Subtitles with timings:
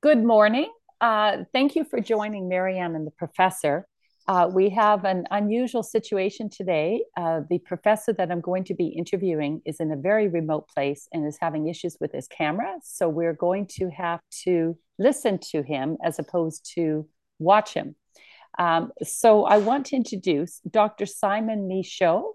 [0.00, 0.70] Good morning.
[1.00, 3.86] Uh, thank you for joining Marianne and the professor.
[4.28, 7.02] Uh, we have an unusual situation today.
[7.16, 11.08] Uh, the professor that I'm going to be interviewing is in a very remote place
[11.12, 12.76] and is having issues with his camera.
[12.82, 17.08] So we're going to have to listen to him as opposed to
[17.38, 17.96] watch him.
[18.58, 21.06] Um, so I want to introduce Dr.
[21.06, 22.34] Simon Michaux.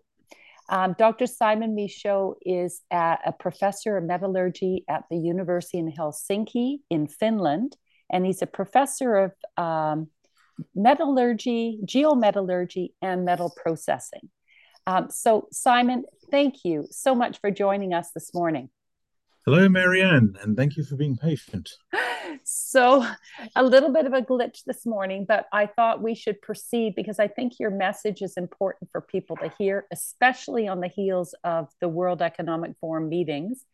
[0.70, 1.28] Um, Dr.
[1.28, 7.78] Simon Michaux is a, a professor of metallurgy at the University in Helsinki in Finland,
[8.12, 9.32] and he's a professor of
[9.64, 10.08] um,
[10.74, 14.30] metallurgy, geometallurgy, and metal processing.
[14.88, 18.70] Um, so, Simon, thank you so much for joining us this morning.
[19.46, 21.70] Hello, Marianne, and thank you for being patient.
[22.48, 23.04] So,
[23.56, 27.18] a little bit of a glitch this morning, but I thought we should proceed because
[27.18, 31.70] I think your message is important for people to hear, especially on the heels of
[31.82, 33.66] the World Economic Forum meetings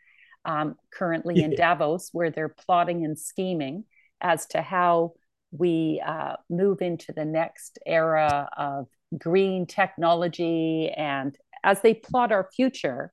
[0.46, 1.46] um, currently yeah.
[1.46, 3.84] in Davos, where they're plotting and scheming
[4.22, 5.16] as to how
[5.52, 10.90] we uh, move into the next era of green technology.
[10.96, 13.12] And as they plot our future,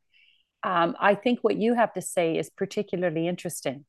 [0.63, 3.85] um, I think what you have to say is particularly interesting.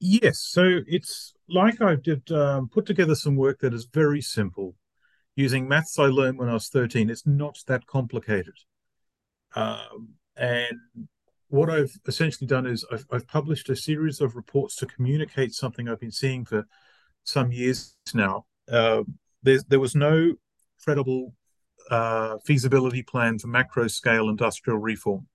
[0.00, 4.74] Yes, so it's like I did um, put together some work that is very simple
[5.36, 7.10] using maths I learned when I was 13.
[7.10, 8.54] It's not that complicated.
[9.54, 10.78] Um, and
[11.48, 15.88] what I've essentially done is I've, I've, published a series of reports to communicate something
[15.88, 16.66] I've been seeing for
[17.24, 18.46] some years now.
[18.70, 19.02] Uh,
[19.42, 20.34] there was no
[20.82, 21.34] credible
[21.90, 25.26] uh, feasibility plan for macro scale industrial reform,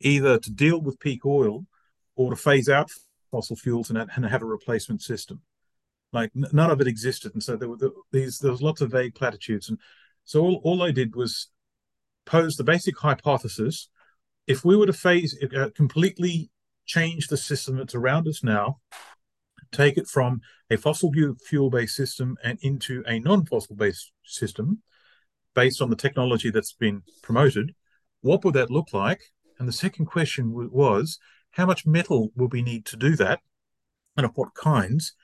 [0.00, 1.66] either to deal with peak oil
[2.14, 2.90] or to phase out
[3.32, 5.40] fossil fuels and, and have a replacement system.
[6.12, 8.92] Like none of it existed, and so there were the, these there was lots of
[8.92, 9.78] vague platitudes, and
[10.24, 11.48] so all, all I did was
[12.26, 13.88] pose the basic hypothesis
[14.46, 16.50] if we were to phase uh, completely
[16.84, 18.78] change the system that's around us now,
[19.70, 21.12] take it from a fossil
[21.44, 24.82] fuel based system and into a non fossil based system
[25.54, 27.74] based on the technology that's been promoted,
[28.22, 29.20] what would that look like?
[29.58, 31.18] And the second question was
[31.52, 33.40] how much metal will we need to do that
[34.16, 35.14] and of what kinds?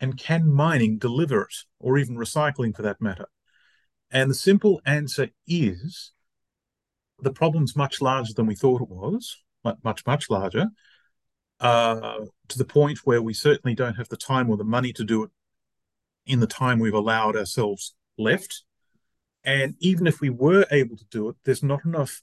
[0.00, 3.28] And can mining deliver it or even recycling for that matter?
[4.10, 6.12] And the simple answer is
[7.20, 9.42] the problem's much larger than we thought it was,
[9.82, 10.68] much, much larger,
[11.60, 12.18] uh,
[12.48, 15.22] to the point where we certainly don't have the time or the money to do
[15.22, 15.30] it
[16.26, 18.64] in the time we've allowed ourselves left.
[19.44, 22.22] And even if we were able to do it, there's not enough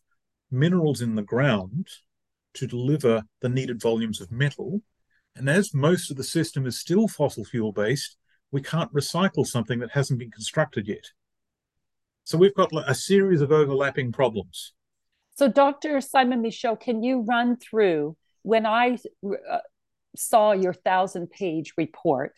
[0.49, 1.87] minerals in the ground
[2.53, 4.81] to deliver the needed volumes of metal.
[5.35, 8.17] And as most of the system is still fossil fuel based,
[8.51, 11.05] we can't recycle something that hasn't been constructed yet.
[12.23, 14.73] So we've got a series of overlapping problems.
[15.35, 16.01] So, Dr.
[16.01, 19.57] Simon Michaux, can you run through when I uh,
[20.15, 22.33] saw your thousand page report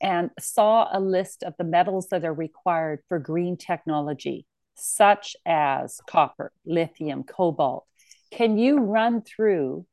[0.00, 4.46] and saw a list of the metals that are required for green technology,
[4.76, 7.84] such as copper, lithium, cobalt,
[8.30, 9.86] can you run through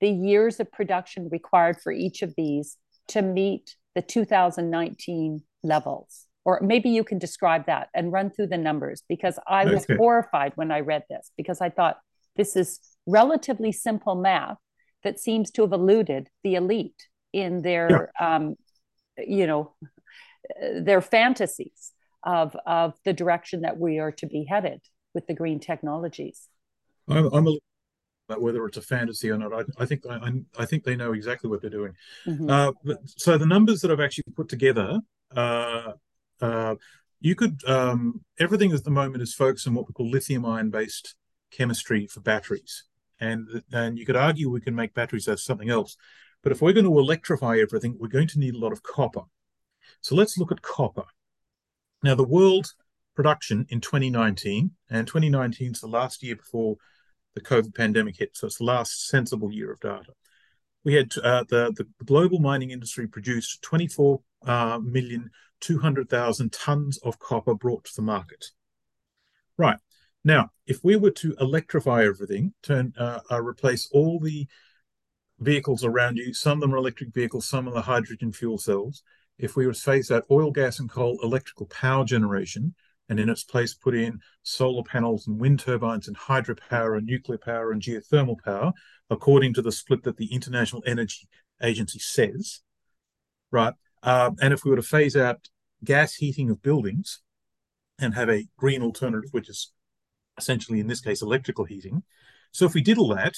[0.00, 2.76] the years of production required for each of these
[3.08, 6.26] to meet the 2019 levels?
[6.44, 10.52] or maybe you can describe that and run through the numbers because I was horrified
[10.54, 11.98] when I read this because I thought
[12.36, 14.56] this is relatively simple math
[15.04, 18.36] that seems to have eluded the elite in their yeah.
[18.36, 18.56] um,
[19.18, 19.74] you know
[20.80, 21.92] their fantasies
[22.22, 24.80] of of the direction that we are to be headed
[25.14, 26.48] with the green technologies.
[27.08, 27.58] I'm, I'm a
[28.30, 29.52] about whether it's a fantasy or not.
[29.52, 31.94] I, I think I, I, think they know exactly what they're doing.
[32.26, 32.48] Mm-hmm.
[32.48, 32.72] Uh,
[33.04, 35.00] so the numbers that I've actually put together
[35.34, 35.92] uh,
[36.40, 36.74] uh,
[37.20, 40.70] you could um, everything at the moment is focused on what we call lithium ion
[40.70, 41.14] based
[41.50, 42.84] chemistry for batteries,
[43.20, 45.96] and and you could argue we can make batteries as something else,
[46.42, 49.22] but if we're going to electrify everything, we're going to need a lot of copper.
[50.00, 51.04] So let's look at copper.
[52.02, 52.72] Now the world
[53.14, 56.76] production in 2019, and 2019 is the last year before
[57.34, 60.12] the COVID pandemic hit, so it's the last sensible year of data.
[60.84, 65.30] We had uh, the the global mining industry produced 24 uh, million
[65.60, 68.46] 200,000 tons of copper brought to the market.
[69.56, 69.78] Right.
[70.24, 74.46] Now, if we were to electrify everything, turn uh, uh, replace all the
[75.38, 79.02] vehicles around you, some of them are electric vehicles, some of the hydrogen fuel cells.
[79.38, 82.74] If we were to phase out oil, gas, and coal electrical power generation,
[83.10, 87.38] and in its place put in solar panels and wind turbines and hydropower and nuclear
[87.38, 88.72] power and geothermal power,
[89.10, 91.28] according to the split that the International Energy
[91.62, 92.60] Agency says,
[93.50, 93.74] right?
[94.02, 95.48] Uh, and if we were to phase out
[95.84, 97.20] gas heating of buildings
[97.98, 99.72] and have a green alternative, which is
[100.38, 102.04] essentially in this case electrical heating.
[102.52, 103.34] So if we did all that,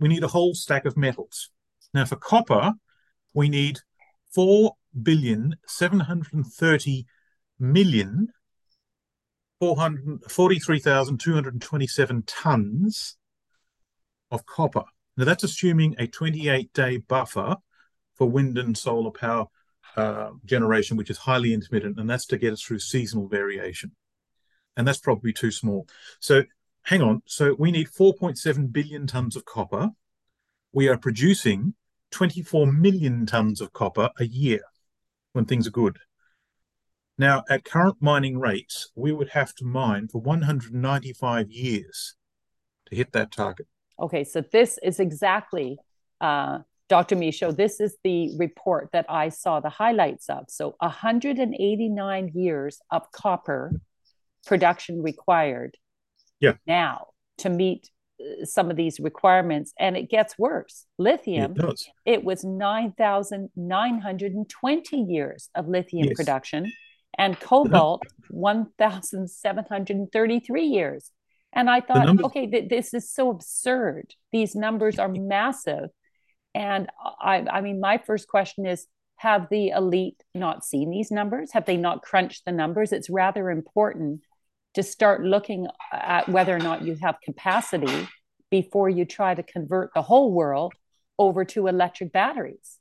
[0.00, 1.50] we need a whole stack of metals.
[1.94, 2.72] Now for copper,
[3.32, 3.78] we need
[4.34, 7.06] 4 billion 730
[7.58, 8.28] million
[10.28, 13.16] 43,227 tons
[14.30, 14.84] of copper.
[15.16, 17.56] Now that's assuming a 28 day buffer
[18.14, 19.46] for wind and solar power
[19.96, 23.92] uh, generation, which is highly intermittent, and that's to get us through seasonal variation.
[24.76, 25.88] And that's probably too small.
[26.20, 26.42] So
[26.82, 27.22] hang on.
[27.26, 29.90] So we need 4.7 billion tons of copper.
[30.72, 31.74] We are producing
[32.10, 34.62] 24 million tons of copper a year
[35.32, 35.98] when things are good.
[37.16, 42.16] Now, at current mining rates, we would have to mine for 195 years
[42.86, 43.66] to hit that target.
[44.00, 45.78] Okay, so this is exactly,
[46.20, 46.58] uh,
[46.88, 47.14] Dr.
[47.14, 50.46] Michaux, this is the report that I saw the highlights of.
[50.48, 53.80] So 189 years of copper
[54.44, 55.76] production required
[56.40, 56.54] yeah.
[56.66, 57.06] now
[57.38, 57.88] to meet
[58.20, 65.48] uh, some of these requirements and it gets worse lithium it, it was 9920 years
[65.54, 66.16] of lithium yes.
[66.16, 66.70] production
[67.18, 71.10] and cobalt 1733 years.
[71.52, 74.14] And i thought numbers- okay th- this is so absurd.
[74.32, 75.90] These numbers are massive.
[76.54, 76.88] And
[77.20, 81.52] I, I mean my first question is have the elite not seen these numbers?
[81.52, 82.92] Have they not crunched the numbers?
[82.92, 84.22] It's rather important
[84.74, 88.08] to start looking at whether or not you have capacity
[88.50, 90.74] before you try to convert the whole world
[91.18, 92.78] over to electric batteries.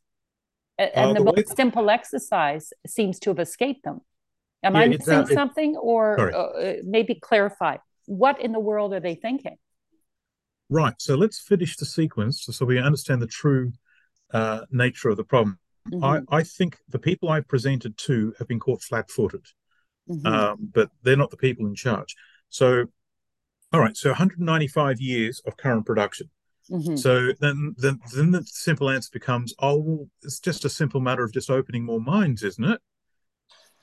[0.78, 4.02] And uh, the, the most simple exercise seems to have escaped them.
[4.64, 9.00] Am yeah, I missing uh, something, or uh, maybe clarify what in the world are
[9.00, 9.58] they thinking?
[10.70, 10.96] Right.
[11.00, 13.74] So let's finish the sequence so we understand the true
[14.34, 15.60] uh, nature of the problem.
[15.92, 16.04] Mm-hmm.
[16.34, 19.46] I, I think the people I've presented to have been caught flat-footed
[20.10, 20.26] mm-hmm.
[20.26, 22.16] um, but they're not the people in charge.
[22.50, 22.86] So,
[23.72, 26.30] all right, so 195 years of current production.
[26.72, 26.96] Mm-hmm.
[26.96, 31.24] So then, then, then the simple answer becomes, oh, well, it's just a simple matter
[31.24, 32.80] of just opening more mines, isn't it?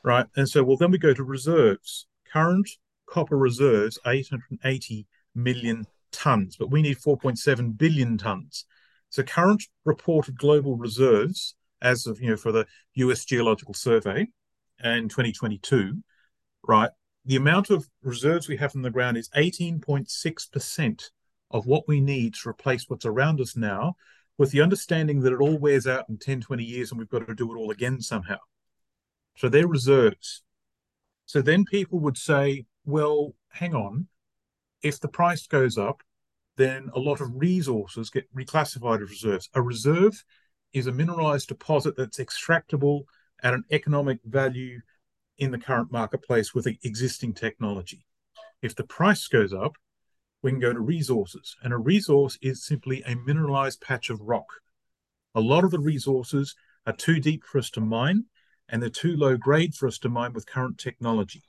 [0.03, 0.27] Right.
[0.37, 2.07] And so, well, then we go to reserves.
[2.33, 2.69] Current
[3.07, 8.65] copper reserves, 880 million tons, but we need 4.7 billion tons.
[9.11, 13.25] So current reported global reserves, as of you know, for the U.S.
[13.25, 14.29] Geological Survey
[14.83, 16.03] in 2022,
[16.67, 16.91] right,
[17.25, 21.11] the amount of reserves we have in the ground is 18.6%
[21.51, 23.97] of what we need to replace what's around us now,
[24.39, 27.27] with the understanding that it all wears out in 10, 20 years and we've got
[27.27, 28.39] to do it all again somehow.
[29.41, 30.43] So they're reserves.
[31.25, 34.07] So then people would say, well, hang on,
[34.83, 36.03] if the price goes up,
[36.59, 39.49] then a lot of resources get reclassified as reserves.
[39.55, 40.23] A reserve
[40.75, 43.05] is a mineralized deposit that's extractable
[43.43, 44.79] at an economic value
[45.39, 48.05] in the current marketplace with the existing technology.
[48.61, 49.77] If the price goes up,
[50.43, 51.57] we can go to resources.
[51.63, 54.49] And a resource is simply a mineralized patch of rock.
[55.35, 56.55] A lot of the resources
[56.87, 58.27] are too deep for us to mine,
[58.71, 61.43] and they're too low grade for us to mine with current technology.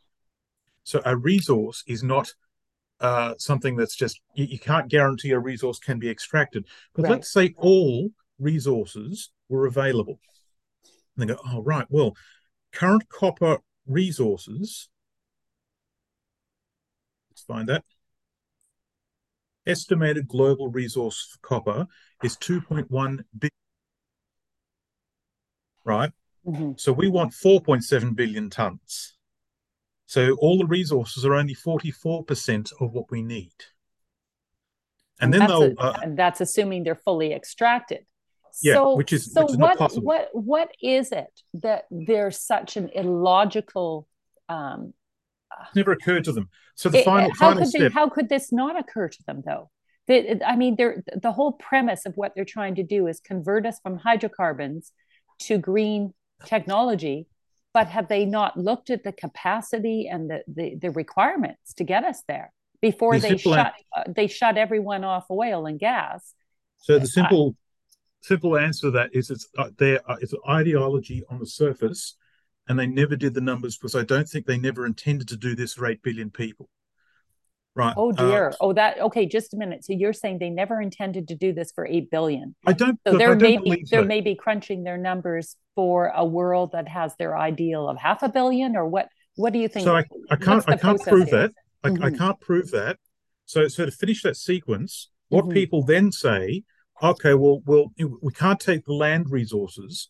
[0.83, 2.33] So a resource is not
[2.99, 6.65] uh, something that's just, you, you, can't guarantee a resource can be extracted.
[6.93, 7.11] But right.
[7.11, 8.09] let's say all
[8.39, 10.19] resources were available.
[11.15, 12.15] And they go, oh, right, well,
[12.71, 13.57] current copper
[13.87, 14.89] resources.
[17.29, 17.83] Let's find that.
[19.65, 21.87] Estimated global resource for copper
[22.23, 23.51] is 2.1 billion.
[25.83, 26.11] Right?
[26.45, 26.71] Mm-hmm.
[26.77, 29.13] So we want 4.7 billion tons.
[30.07, 33.53] So all the resources are only 44% of what we need.
[35.19, 35.63] And, and then they'll.
[35.63, 38.05] A, uh, and that's assuming they're fully extracted.
[38.61, 42.75] Yeah, so, which is so which is what what what is it that there's such
[42.75, 44.09] an illogical
[44.49, 44.93] um
[45.75, 46.49] never occurred to them.
[46.75, 47.81] So the it, final how final could step.
[47.81, 49.69] They, how could this not occur to them though?
[50.07, 53.65] They, I mean, they're, the whole premise of what they're trying to do is convert
[53.65, 54.91] us from hydrocarbons
[55.41, 56.13] to green
[56.45, 57.27] technology.
[57.73, 62.03] But have they not looked at the capacity and the, the, the requirements to get
[62.03, 66.33] us there before the they shut uh, they shut everyone off oil and gas?
[66.79, 67.55] So the simple
[68.21, 70.01] simple answer to that is it's uh, there.
[70.09, 72.17] Uh, it's an ideology on the surface,
[72.67, 75.55] and they never did the numbers because I don't think they never intended to do
[75.55, 76.69] this for eight billion people.
[77.73, 77.93] Right.
[77.95, 78.49] Oh dear.
[78.49, 79.25] Uh, oh, that okay.
[79.25, 79.85] Just a minute.
[79.85, 82.53] So you're saying they never intended to do this for eight billion?
[82.65, 82.99] I don't.
[83.07, 87.87] So they're maybe they're maybe crunching their numbers for a world that has their ideal
[87.87, 89.07] of half a billion, or what?
[89.35, 89.85] What do you think?
[89.85, 90.67] So I, I can't.
[90.67, 91.47] I can't prove here?
[91.47, 91.51] that.
[91.83, 92.03] I, mm-hmm.
[92.03, 92.97] I, can't prove that.
[93.45, 95.53] So so to finish that sequence, what mm-hmm.
[95.53, 96.63] people then say
[97.01, 100.09] okay, well, well, we can't take the land resources.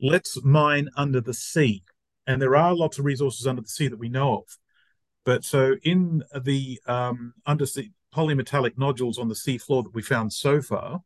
[0.00, 1.84] Let's mine under the sea.
[2.26, 4.58] And there are lots of resources under the sea that we know of.
[5.24, 10.32] But so in the um, undersea polymetallic nodules on the sea floor that we found
[10.32, 11.02] so far,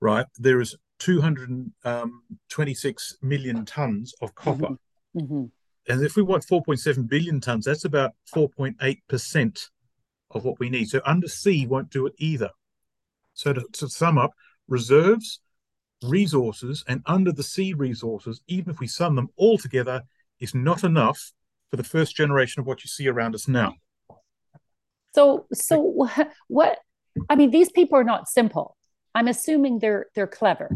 [0.00, 4.76] right, there is 226 million tons of copper.
[5.16, 5.18] Mm-hmm.
[5.18, 5.44] Mm-hmm.
[5.86, 9.68] And if we want 4.7 billion tons, that's about 4.8%
[10.30, 10.88] of what we need.
[10.88, 12.48] So undersea won't do it either.
[13.34, 14.30] So to, to sum up,
[14.66, 15.40] reserves,
[16.02, 20.04] resources, and under the sea resources, even if we sum them all together,
[20.40, 21.32] is not enough
[21.74, 23.74] for the first generation of what you see around us now.
[25.12, 26.08] So, so
[26.48, 26.78] what?
[27.28, 28.76] I mean, these people are not simple.
[29.12, 30.70] I'm assuming they're they're clever.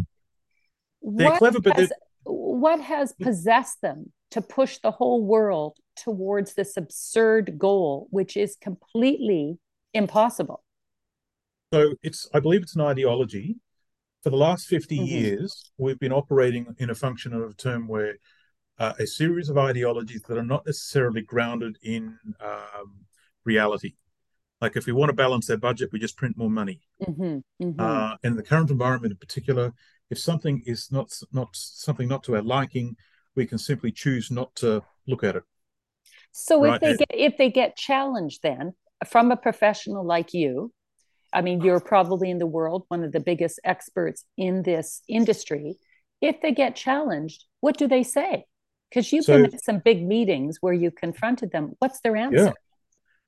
[1.02, 1.92] They're what clever, but has,
[2.24, 8.56] what has possessed them to push the whole world towards this absurd goal, which is
[8.60, 9.58] completely
[9.94, 10.64] impossible?
[11.72, 13.56] So it's, I believe, it's an ideology.
[14.24, 15.06] For the last 50 mm-hmm.
[15.06, 18.16] years, we've been operating in a function of a term where
[18.78, 23.06] uh, a series of ideologies that are not necessarily grounded in um,
[23.44, 23.94] reality.
[24.60, 26.80] Like if we want to balance their budget, we just print more money.
[27.02, 27.80] Mm-hmm, mm-hmm.
[27.80, 29.72] Uh, in the current environment, in particular,
[30.10, 32.96] if something is not not something not to our liking,
[33.36, 35.44] we can simply choose not to look at it.
[36.32, 36.74] So right?
[36.74, 38.74] if they get if they get challenged, then
[39.06, 40.72] from a professional like you,
[41.32, 45.76] I mean, you're probably in the world one of the biggest experts in this industry.
[46.20, 48.44] If they get challenged, what do they say?
[48.88, 51.74] Because you've so, been at some big meetings where you confronted them.
[51.78, 52.36] What's their answer?
[52.36, 52.52] Yeah.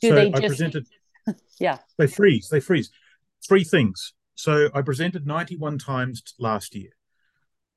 [0.01, 0.43] Do so they just?
[0.43, 0.87] I presented,
[1.61, 1.79] yeah.
[1.99, 2.49] They freeze.
[2.49, 2.91] They freeze.
[3.47, 4.15] Three things.
[4.35, 6.91] So I presented 91 times last year.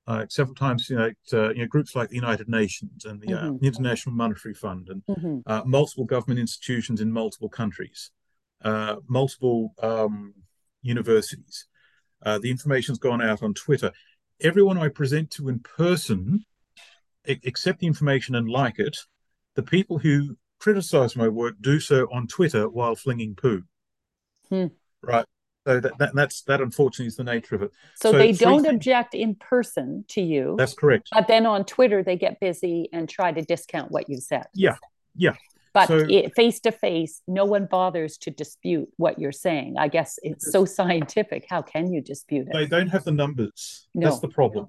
[0.06, 3.34] Uh, several times, you know, uh, you know, groups like the United Nations and the
[3.34, 3.66] uh, mm-hmm.
[3.66, 5.40] International Monetary Fund and mm-hmm.
[5.46, 8.12] Uh, multiple government institutions in multiple countries,
[8.64, 10.34] uh, multiple um,
[10.82, 11.68] universities.
[12.22, 13.92] Uh, the information's gone out on Twitter.
[14.42, 16.46] Everyone I present to in person
[17.28, 18.98] accept the information and like it.
[19.56, 23.64] The people who criticize my work do so on Twitter while flinging poo.
[24.50, 24.68] Hmm.
[25.02, 25.26] Right.
[25.66, 27.72] So that, that, that's that unfortunately is the nature of it.
[27.96, 28.76] So, so they don't things.
[28.76, 30.56] object in person to you.
[30.58, 31.10] That's correct.
[31.14, 34.46] But then on Twitter they get busy and try to discount what you said.
[34.54, 34.76] Yeah.
[35.16, 35.36] Yeah.
[35.74, 35.90] But
[36.36, 39.76] face to face, no one bothers to dispute what you're saying.
[39.78, 41.48] I guess it's so scientific.
[41.50, 42.54] How can you dispute it?
[42.54, 43.88] They don't have the numbers.
[43.96, 44.10] No.
[44.10, 44.68] That's the problem.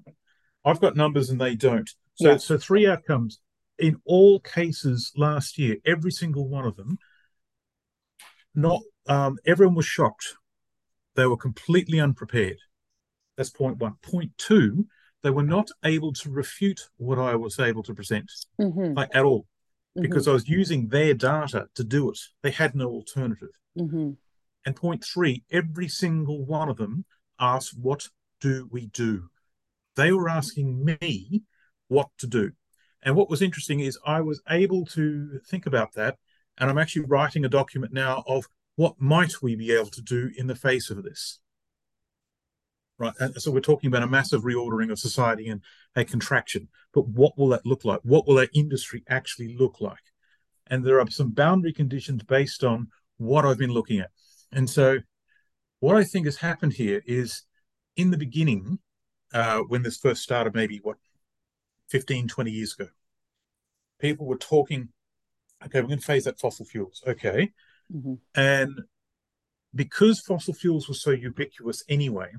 [0.65, 1.89] I've got numbers and they don't.
[2.15, 2.37] So, yeah.
[2.37, 3.39] so three outcomes
[3.77, 6.97] in all cases last year, every single one of them.
[8.53, 10.35] Not um, everyone was shocked.
[11.15, 12.57] They were completely unprepared.
[13.37, 13.95] That's point one.
[14.01, 14.87] Point two,
[15.23, 18.93] they were not able to refute what I was able to present, mm-hmm.
[18.93, 19.45] like at all,
[19.95, 20.31] because mm-hmm.
[20.31, 22.19] I was using their data to do it.
[22.43, 23.49] They had no alternative.
[23.77, 24.11] Mm-hmm.
[24.65, 27.03] And point three, every single one of them
[27.39, 28.07] asked, "What
[28.39, 29.29] do we do?"
[29.95, 31.43] They were asking me
[31.87, 32.51] what to do.
[33.01, 36.17] And what was interesting is I was able to think about that.
[36.57, 40.31] And I'm actually writing a document now of what might we be able to do
[40.37, 41.39] in the face of this.
[42.97, 43.13] Right.
[43.19, 45.61] And so we're talking about a massive reordering of society and
[45.95, 46.69] a contraction.
[46.93, 47.99] But what will that look like?
[48.03, 49.97] What will our industry actually look like?
[50.67, 52.87] And there are some boundary conditions based on
[53.17, 54.11] what I've been looking at.
[54.51, 54.99] And so
[55.79, 57.43] what I think has happened here is
[57.97, 58.79] in the beginning,
[59.33, 60.97] uh, when this first started, maybe what,
[61.89, 62.89] 15, 20 years ago,
[63.99, 64.89] people were talking,
[65.63, 67.03] okay, we're going to phase out fossil fuels.
[67.05, 67.51] Okay.
[67.93, 68.15] Mm-hmm.
[68.33, 68.81] And
[69.73, 72.31] because fossil fuels were so ubiquitous anyway,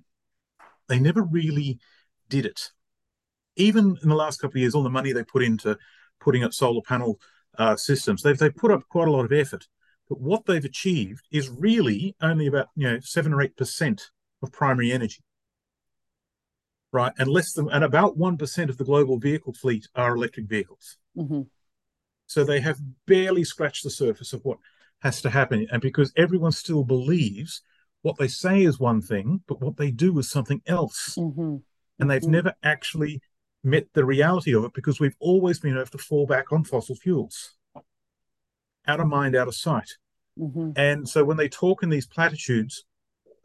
[0.88, 1.78] they never really
[2.28, 2.71] did it.
[3.57, 5.78] Even in the last couple of years, all the money they put into
[6.21, 7.19] putting up solar panel
[7.59, 9.66] uh, systems, they've, they've put up quite a lot of effort.
[10.09, 14.11] But what they've achieved is really only about you know seven or eight percent
[14.43, 15.25] of primary energy
[16.96, 17.12] right?
[17.18, 20.96] And less than and about one percent of the global vehicle fleet are electric vehicles.
[21.16, 21.42] Mm-hmm.
[22.26, 24.58] So they have barely scratched the surface of what
[25.00, 27.62] has to happen, and because everyone still believes
[28.02, 31.56] what they say is one thing, but what they do is something else, mm-hmm.
[31.98, 32.30] and they've mm-hmm.
[32.30, 33.20] never actually
[33.62, 36.96] met the reality of it because we've always been able to fall back on fossil
[36.96, 37.56] fuels,
[38.86, 39.90] out of mind, out of sight.
[40.38, 40.70] Mm-hmm.
[40.76, 42.84] And so when they talk in these platitudes,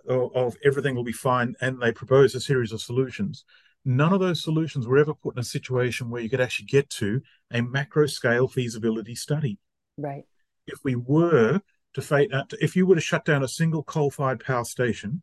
[0.07, 3.45] of, everything will be fine and they propose a series of solutions
[3.83, 6.89] none of those solutions were ever put in a situation where you could actually get
[6.89, 9.57] to a macro scale feasibility study
[9.97, 10.23] right
[10.67, 11.59] if we were
[11.93, 15.21] to fate uh, if you were to shut down a single coal-fired power station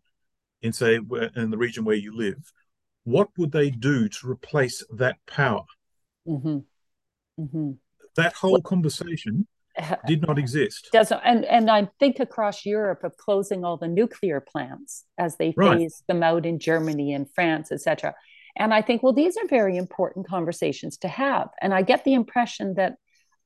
[0.63, 0.99] in say
[1.37, 2.53] in the region where you live
[3.05, 5.65] what would they do to replace that power
[6.27, 6.59] mm-hmm.
[7.41, 7.71] Mm-hmm.
[8.17, 9.47] that whole conversation
[10.07, 10.89] did not exist.
[10.93, 15.55] Doesn't and and I think across Europe of closing all the nuclear plants as they
[15.57, 15.79] right.
[15.79, 18.15] phase them out in Germany and France, etc.
[18.57, 21.49] And I think, well, these are very important conversations to have.
[21.63, 22.97] And I get the impression that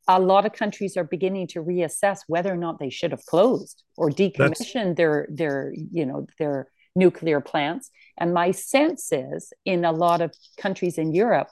[0.09, 3.85] a lot of countries are beginning to reassess whether or not they should have closed
[3.97, 4.97] or decommissioned That's...
[4.97, 10.35] their their you know their nuclear plants And my sense is in a lot of
[10.59, 11.49] countries in Europe,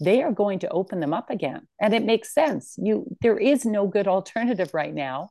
[0.00, 1.68] they are going to open them up again.
[1.80, 2.74] And it makes sense.
[2.78, 5.30] You there is no good alternative right now.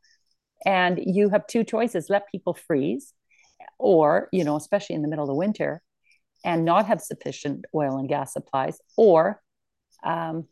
[0.65, 3.13] And you have two choices let people freeze,
[3.79, 5.81] or, you know, especially in the middle of the winter,
[6.45, 9.41] and not have sufficient oil and gas supplies, or
[10.03, 10.47] um,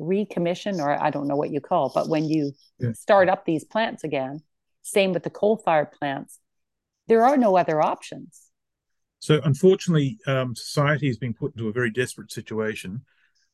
[0.00, 2.92] recommission, or I don't know what you call, but when you yeah.
[2.92, 4.42] start up these plants again,
[4.82, 6.38] same with the coal fired plants,
[7.06, 8.40] there are no other options.
[9.22, 13.02] So, unfortunately, um, society has been put into a very desperate situation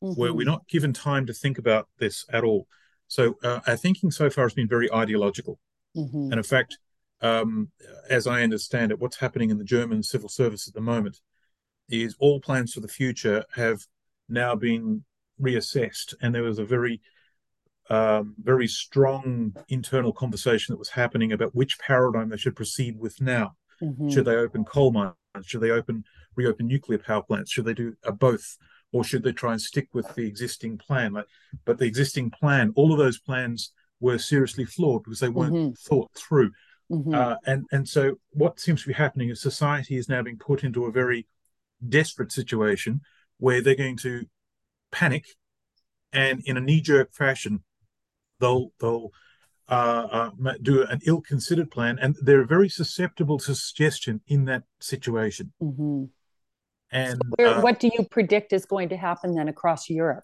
[0.03, 0.19] mm-hmm.
[0.19, 2.65] where we're not given time to think about this at all.
[3.07, 5.59] So, uh, our thinking so far has been very ideological.
[5.95, 6.31] Mm-hmm.
[6.31, 6.79] And in fact,
[7.21, 7.69] um,
[8.09, 11.19] as I understand it, what's happening in the German civil service at the moment
[11.87, 13.81] is all plans for the future have
[14.27, 15.05] now been
[15.39, 16.99] reassessed, and there was a very
[17.91, 23.21] um, very strong internal conversation that was happening about which paradigm they should proceed with
[23.21, 23.55] now.
[23.83, 24.09] Mm-hmm.
[24.09, 25.13] Should they open coal mines?
[25.43, 26.03] Should they open
[26.35, 27.51] reopen nuclear power plants?
[27.51, 28.57] Should they do a both?
[28.91, 31.13] Or should they try and stick with the existing plan?
[31.13, 31.27] Like,
[31.63, 35.73] but the existing plan, all of those plans were seriously flawed because they weren't mm-hmm.
[35.73, 36.51] thought through.
[36.91, 37.13] Mm-hmm.
[37.13, 40.63] Uh, and and so what seems to be happening is society is now being put
[40.63, 41.27] into a very
[41.87, 43.01] desperate situation
[43.37, 44.25] where they're going to
[44.91, 45.25] panic,
[46.11, 47.63] and in a knee-jerk fashion,
[48.39, 49.11] they'll they'll
[49.69, 55.53] uh, uh, do an ill-considered plan, and they're very susceptible to suggestion in that situation.
[55.61, 56.05] Mm-hmm.
[56.91, 60.23] And so where, uh, what do you predict is going to happen then across Europe?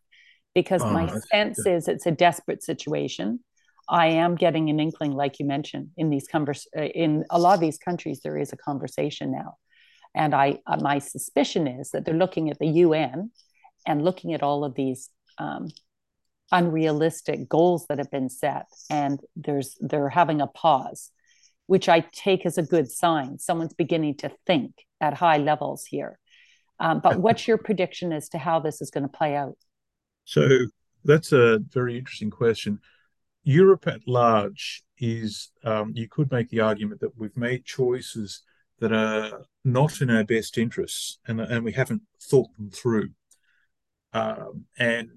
[0.55, 1.73] Because my uh, sense yeah.
[1.73, 3.39] is it's a desperate situation.
[3.87, 7.53] I am getting an inkling, like you mentioned, in these convers uh, in a lot
[7.53, 9.57] of these countries, there is a conversation now,
[10.15, 13.29] and I uh, my suspicion is that they're looking at the UN
[13.85, 15.67] and looking at all of these um,
[16.51, 21.11] unrealistic goals that have been set and there's they're having a pause
[21.67, 23.39] which i take as a good sign.
[23.39, 24.71] Someone's beginning to think
[25.01, 26.19] at high levels here.
[26.79, 29.57] Um, but what's your prediction as to how this is going to play out?
[30.25, 30.47] So
[31.03, 32.79] that's a very interesting question.
[33.43, 38.41] Europe at large is um, you could make the argument that we've made choices
[38.79, 43.09] that are not in our best interests and, and we haven't thought them through.
[44.13, 45.09] Um, and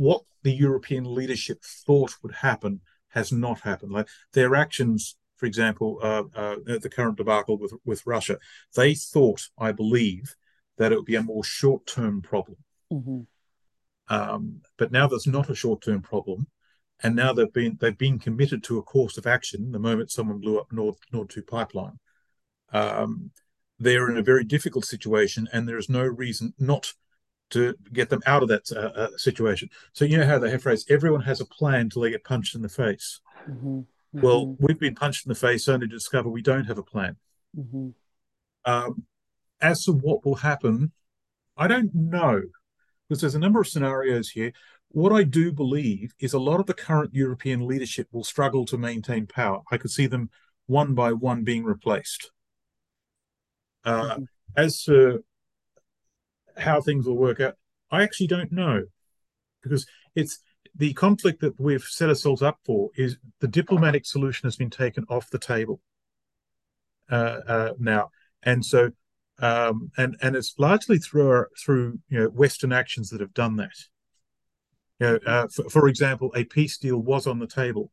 [0.00, 3.92] what the European leadership thought would happen has not happened.
[3.92, 8.38] Like their actions, for example, uh, uh, the current debacle with with Russia,
[8.74, 10.34] they thought, I believe,
[10.78, 12.56] that it would be a more short term problem.
[12.90, 13.20] Mm-hmm.
[14.08, 16.46] Um, but now there's not a short term problem,
[17.02, 19.70] and now they've been they've been committed to a course of action.
[19.70, 21.98] The moment someone blew up Nord Nord Two pipeline,
[22.72, 23.32] um,
[23.78, 26.94] they're in a very difficult situation, and there is no reason not
[27.50, 29.68] to get them out of that uh, uh, situation.
[29.92, 32.54] So you know how they have phrase, everyone has a plan until they get punched
[32.54, 33.20] in the face.
[33.48, 33.78] Mm-hmm.
[33.78, 34.20] Mm-hmm.
[34.20, 37.16] Well, we've been punched in the face only to discover we don't have a plan.
[37.56, 37.90] Mm-hmm.
[38.64, 39.04] Um,
[39.60, 40.92] as to what will happen,
[41.56, 42.42] I don't know
[43.10, 44.52] because there's a number of scenarios here.
[44.88, 48.78] What I do believe is a lot of the current European leadership will struggle to
[48.78, 49.60] maintain power.
[49.70, 50.30] I could see them
[50.66, 52.30] one by one being replaced.
[53.84, 54.22] Uh, mm-hmm.
[54.56, 55.24] as to
[56.60, 57.56] how things will work out,
[57.90, 58.84] I actually don't know
[59.62, 60.38] because it's
[60.74, 65.04] the conflict that we've set ourselves up for is the diplomatic solution has been taken
[65.08, 65.80] off the table
[67.10, 68.10] uh, uh, now,
[68.42, 68.90] and so
[69.40, 73.56] um, and and it's largely through our, through you know Western actions that have done
[73.56, 73.72] that.
[75.00, 77.90] You know, uh, for, for, example, a peace deal was on the table,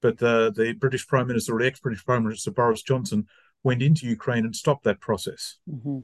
[0.00, 3.26] but the the British Prime Minister or ex-British Prime Minister Boris Johnson
[3.62, 5.58] went into Ukraine and stopped that process.
[5.70, 6.00] Mm-hmm.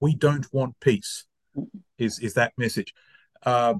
[0.00, 1.24] We don't want peace
[1.98, 2.94] is is that message.
[3.42, 3.74] Uh,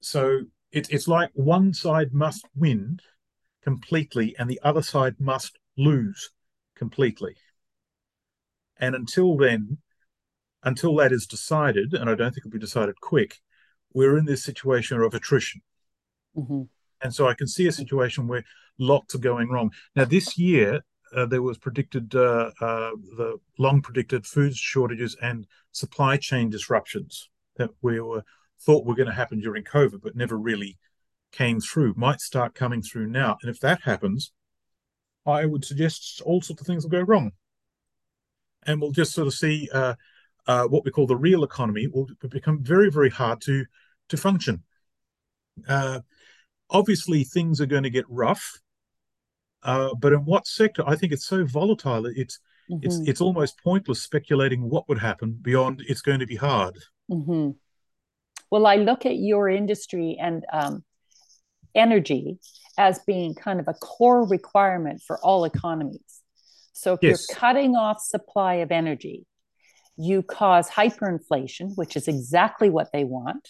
[0.00, 0.40] so
[0.72, 2.98] it, it's like one side must win
[3.62, 6.30] completely and the other side must lose
[6.76, 7.36] completely.
[8.78, 9.78] And until then,
[10.62, 13.36] until that is decided, and I don't think it'll be decided quick,
[13.94, 15.62] we're in this situation of attrition.
[16.36, 16.62] Mm-hmm.
[17.02, 18.44] And so I can see a situation where
[18.78, 19.70] lots are going wrong.
[19.94, 20.82] Now, this year,
[21.14, 27.30] uh, there was predicted uh, uh, the long predicted food shortages and supply chain disruptions
[27.56, 28.24] that we were
[28.60, 30.78] thought were going to happen during COVID, but never really
[31.32, 33.36] came through, might start coming through now.
[33.42, 34.32] And if that happens,
[35.26, 37.32] I would suggest all sorts of things will go wrong.
[38.64, 39.94] And we'll just sort of see uh,
[40.46, 43.64] uh, what we call the real economy will become very, very hard to,
[44.08, 44.62] to function.
[45.68, 46.00] Uh,
[46.70, 48.60] obviously, things are going to get rough
[49.66, 50.82] uh, but in what sector?
[50.86, 52.06] I think it's so volatile.
[52.06, 52.38] It's
[52.70, 52.86] mm-hmm.
[52.86, 55.82] it's it's almost pointless speculating what would happen beyond.
[55.88, 56.78] It's going to be hard.
[57.10, 57.50] Mm-hmm.
[58.50, 60.84] Well, I look at your industry and um,
[61.74, 62.38] energy
[62.78, 66.22] as being kind of a core requirement for all economies.
[66.72, 67.26] So if yes.
[67.28, 69.26] you're cutting off supply of energy,
[69.96, 73.48] you cause hyperinflation, which is exactly what they want,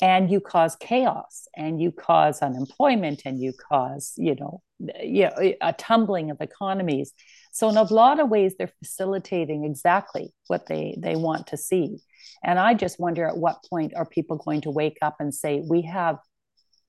[0.00, 5.52] and you cause chaos and you cause unemployment and you cause, you know, you know,
[5.60, 7.12] a tumbling of economies.
[7.52, 11.98] So in a lot of ways, they're facilitating exactly what they they want to see.
[12.44, 15.62] And I just wonder at what point are people going to wake up and say,
[15.66, 16.18] we have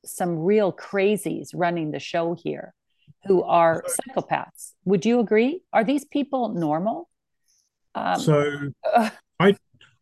[0.06, 2.73] some real crazies running the show here
[3.26, 4.73] who are psychopaths.
[4.86, 5.62] Would you agree?
[5.73, 7.10] Are these people normal?
[7.95, 8.69] Um, so
[9.39, 9.56] I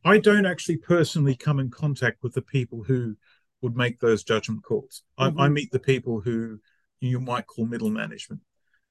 [0.04, 3.16] I don't actually personally come in contact with the people who
[3.62, 5.04] would make those judgment calls.
[5.20, 5.40] Mm-hmm.
[5.40, 6.60] I, I, meet the people who
[7.00, 8.42] you might call middle management.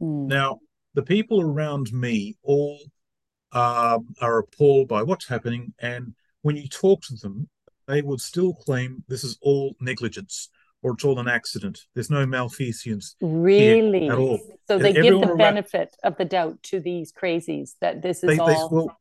[0.01, 0.27] Mm.
[0.27, 0.61] Now,
[0.95, 2.79] the people around me all
[3.53, 7.49] um, are appalled by what's happening, and when you talk to them,
[7.87, 10.49] they would still claim this is all negligence
[10.83, 11.81] or it's all an accident.
[11.95, 14.39] There's no malfeasance really at all.
[14.69, 18.29] So they give the benefit around, of the doubt to these crazies that this is
[18.29, 18.47] they, all.
[18.47, 19.01] They, well,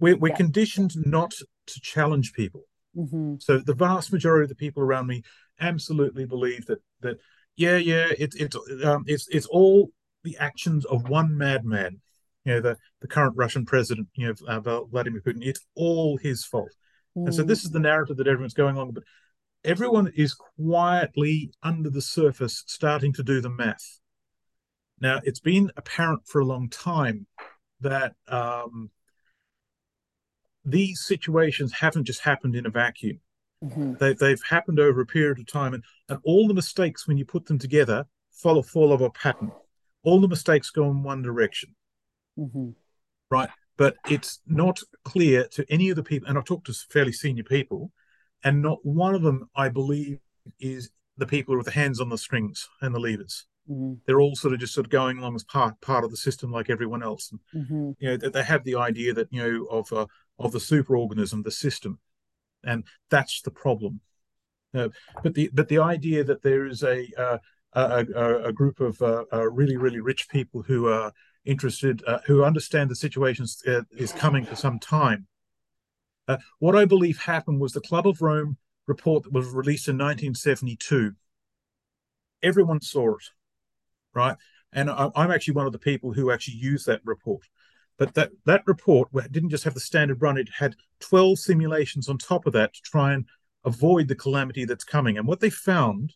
[0.00, 0.36] we're, we're yeah.
[0.36, 1.32] conditioned not
[1.66, 2.62] to challenge people.
[2.96, 3.34] Mm-hmm.
[3.40, 5.22] So the vast majority of the people around me
[5.60, 7.18] absolutely believe that that
[7.56, 9.90] yeah yeah it's it's um, it's it's all
[10.22, 12.00] the actions of one madman.
[12.44, 15.40] You know the the current Russian president, you know uh, Vladimir Putin.
[15.42, 16.72] It's all his fault.
[17.16, 17.26] Mm.
[17.26, 18.92] And so this is the narrative that everyone's going on.
[18.92, 19.04] But
[19.64, 24.00] everyone is quietly under the surface starting to do the math.
[25.00, 27.26] Now, it's been apparent for a long time
[27.80, 28.90] that um,
[30.64, 33.20] these situations haven't just happened in a vacuum.
[33.62, 33.94] Mm-hmm.
[34.00, 37.24] They, they've happened over a period of time, and, and all the mistakes, when you
[37.24, 39.52] put them together, follow follow a pattern.
[40.02, 41.74] All the mistakes go in one direction,
[42.38, 42.70] mm-hmm.
[43.30, 43.48] right?
[43.76, 47.44] But it's not clear to any of the people, and I've talked to fairly senior
[47.44, 47.90] people,
[48.42, 50.18] and not one of them, I believe,
[50.60, 53.46] is the people with the hands on the strings and the levers.
[53.70, 53.94] Mm-hmm.
[54.06, 56.52] They're all sort of just sort of going along as part part of the system,
[56.52, 57.32] like everyone else.
[57.32, 57.90] And, mm-hmm.
[57.98, 60.06] You know, that they have the idea that you know of uh,
[60.38, 61.98] of the superorganism, the system,
[62.66, 64.00] and that's the problem.
[64.74, 64.88] Uh,
[65.22, 67.38] but the but the idea that there is a uh,
[67.74, 71.12] a, a, a, group of uh, uh, really really rich people who are
[71.44, 73.46] interested, uh, who understand the situation
[73.92, 75.26] is coming for some time,
[76.26, 79.96] uh, what I believe happened was the Club of Rome report that was released in
[79.96, 81.12] 1972.
[82.42, 83.24] Everyone saw it,
[84.14, 84.36] right?
[84.72, 87.42] And I, am actually one of the people who actually used that report.
[87.98, 92.18] But that, that report didn't just have the standard run, it had 12 simulations on
[92.18, 93.24] top of that to try and
[93.64, 95.16] avoid the calamity that's coming.
[95.16, 96.14] And what they found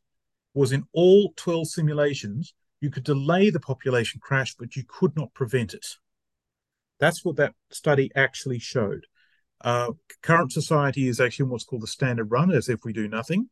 [0.55, 5.35] was in all 12 simulations, you could delay the population crash, but you could not
[5.35, 5.87] prevent it.
[6.99, 9.07] That's what that study actually showed.
[9.61, 13.09] Uh, current society is actually in what's called the standard run, as if we do
[13.09, 13.51] nothing,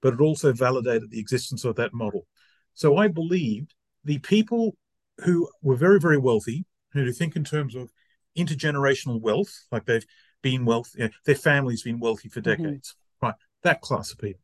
[0.00, 2.26] but it also validated the existence of that model.
[2.74, 4.76] So I believed the people
[5.24, 7.90] who were very, very wealthy, who think in terms of
[8.36, 10.06] intergenerational wealth, like they've
[10.42, 12.62] been wealthy, you know, their family's been wealthy for mm-hmm.
[12.62, 13.26] decades, mm-hmm.
[13.26, 13.34] right?
[13.62, 14.40] That class of people.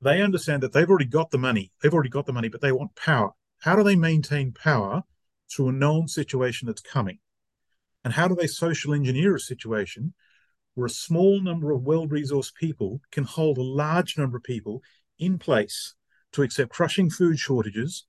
[0.00, 2.72] They understand that they've already got the money, they've already got the money, but they
[2.72, 3.30] want power.
[3.60, 5.02] How do they maintain power
[5.50, 7.18] through a known situation that's coming?
[8.04, 10.14] And how do they social engineer a situation
[10.74, 14.82] where a small number of well resourced people can hold a large number of people
[15.18, 15.94] in place
[16.32, 18.06] to accept crushing food shortages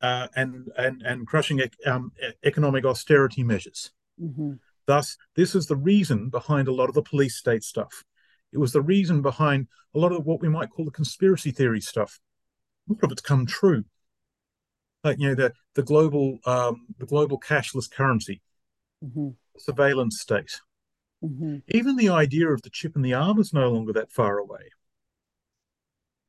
[0.00, 2.12] uh, and, and, and crushing um,
[2.44, 3.90] economic austerity measures?
[4.20, 4.54] Mm-hmm.
[4.86, 8.04] Thus, this is the reason behind a lot of the police state stuff.
[8.52, 11.80] It was the reason behind a lot of what we might call the conspiracy theory
[11.80, 12.20] stuff.
[12.88, 13.84] A lot of it's come true.
[15.04, 18.40] Like you know the the global um, the global cashless currency,
[19.04, 19.28] mm-hmm.
[19.58, 20.60] surveillance state.
[21.22, 21.58] Mm-hmm.
[21.68, 24.70] Even the idea of the chip in the arm is no longer that far away.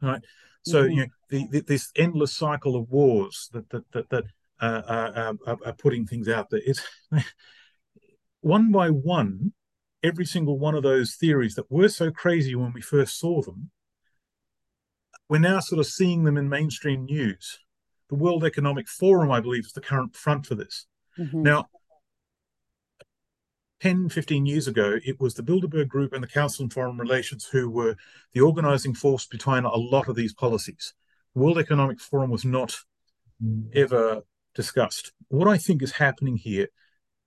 [0.01, 0.21] Right.
[0.63, 0.91] So mm-hmm.
[0.91, 4.23] you know the, the, this endless cycle of wars that that that, that
[4.61, 6.61] uh, are, are, are, putting things out there.
[6.65, 6.81] It's
[8.41, 9.53] one by one,
[10.03, 13.71] every single one of those theories that were so crazy when we first saw them,
[15.29, 17.59] we're now sort of seeing them in mainstream news.
[18.09, 20.87] The World Economic Forum, I believe, is the current front for this.
[21.17, 21.43] Mm-hmm.
[21.43, 21.69] Now,
[23.81, 27.45] 10, 15 years ago, it was the Bilderberg Group and the Council on Foreign Relations
[27.45, 27.95] who were
[28.33, 30.93] the organizing force behind a lot of these policies.
[31.33, 32.77] The World Economic Forum was not
[33.73, 35.13] ever discussed.
[35.29, 36.67] What I think is happening here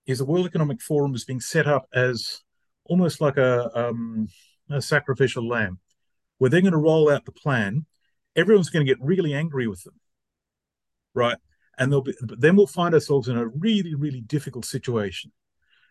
[0.05, 2.41] is the World Economic Forum is being set up as
[2.85, 4.27] almost like a, um,
[4.69, 5.79] a sacrificial lamb,
[6.37, 7.85] where they're going to roll out the plan.
[8.35, 9.99] Everyone's going to get really angry with them,
[11.15, 11.37] right?
[11.79, 15.31] And they'll be, then we'll find ourselves in a really, really difficult situation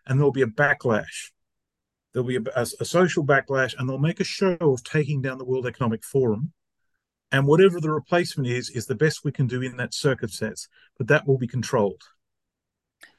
[0.05, 1.31] and there'll be a backlash.
[2.13, 5.39] There'll be a, a, a, social backlash, and they'll make a show of taking down
[5.39, 6.53] the World Economic Forum.
[7.31, 10.67] And whatever the replacement is, is the best we can do in that circumstance.
[10.97, 12.03] But that will be controlled.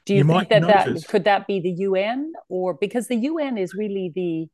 [0.05, 3.15] Do you, you think that notice, that could that be the UN or because the
[3.15, 4.47] UN is really the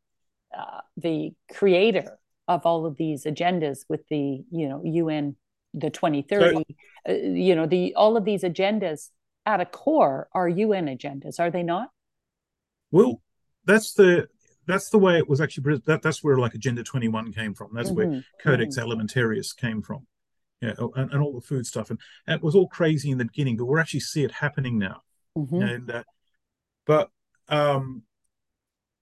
[0.57, 2.17] uh, the creator
[2.47, 5.35] of all of these agendas with the you know UN
[5.73, 6.63] the 2030 so,
[7.09, 9.09] uh, you know the all of these agendas
[9.45, 11.89] at a core are UN agendas are they not
[12.91, 13.21] well
[13.65, 14.27] that's the
[14.67, 17.89] that's the way it was actually that, that's where like agenda 21 came from that's
[17.89, 18.12] mm-hmm.
[18.12, 18.89] where codex mm-hmm.
[18.89, 20.06] alimentarius came from
[20.62, 23.25] yeah and, and all the food stuff and, and, it was all crazy in the
[23.25, 25.01] beginning but we're actually see it happening now
[25.38, 25.62] mm-hmm.
[25.62, 26.04] and uh,
[26.86, 27.10] but
[27.49, 28.04] um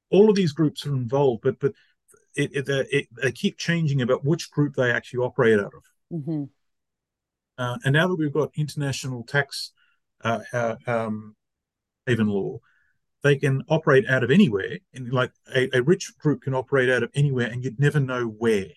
[0.10, 1.74] all of these groups are involved but but
[2.36, 6.44] it, it, it, they keep changing about which group they actually operate out of mm-hmm.
[7.58, 9.72] uh, and now that we've got international tax
[10.24, 11.36] uh, uh, um,
[12.06, 12.60] haven law
[13.24, 17.04] they can operate out of anywhere and like a, a, rich group can operate out
[17.04, 18.68] of anywhere and you'd never know where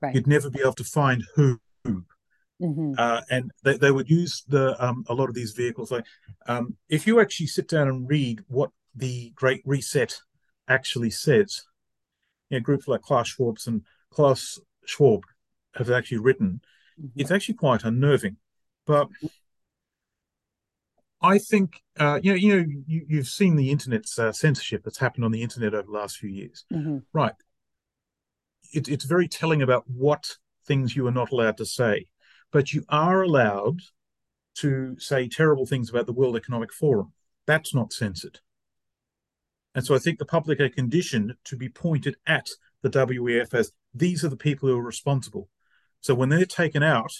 [0.00, 0.14] right.
[0.14, 2.92] you'd never be able to find who mm-hmm.
[2.96, 6.04] uh, and they, they would use the um, a lot of these vehicles like
[6.46, 10.18] um, if you actually sit down and read what the great reset
[10.68, 11.64] actually says
[12.50, 15.22] you know, groups like klaus schwab and klaus schwab
[15.74, 16.60] have actually written
[17.00, 17.20] mm-hmm.
[17.20, 18.36] it's actually quite unnerving
[18.86, 19.08] but
[21.22, 24.98] I think uh, you know you know you, have seen the internet's uh, censorship that's
[24.98, 26.98] happened on the internet over the last few years, mm-hmm.
[27.12, 27.34] right?
[28.72, 32.06] It, it's very telling about what things you are not allowed to say,
[32.50, 33.80] but you are allowed
[34.54, 37.12] to say terrible things about the World Economic Forum.
[37.46, 38.40] That's not censored,
[39.74, 42.48] and so I think the public are conditioned to be pointed at
[42.82, 45.48] the WEF as these are the people who are responsible.
[46.00, 47.12] So when they're taken out,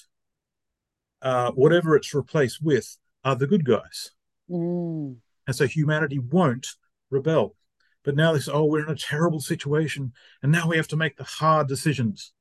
[1.23, 4.11] uh, whatever it's replaced with are the good guys.
[4.51, 5.17] Mm.
[5.47, 6.67] And so humanity won't
[7.11, 7.57] rebel.
[8.05, 10.13] But now they say, oh, we're in a terrible situation.
[10.43, 12.33] And now we have to make the hard decisions.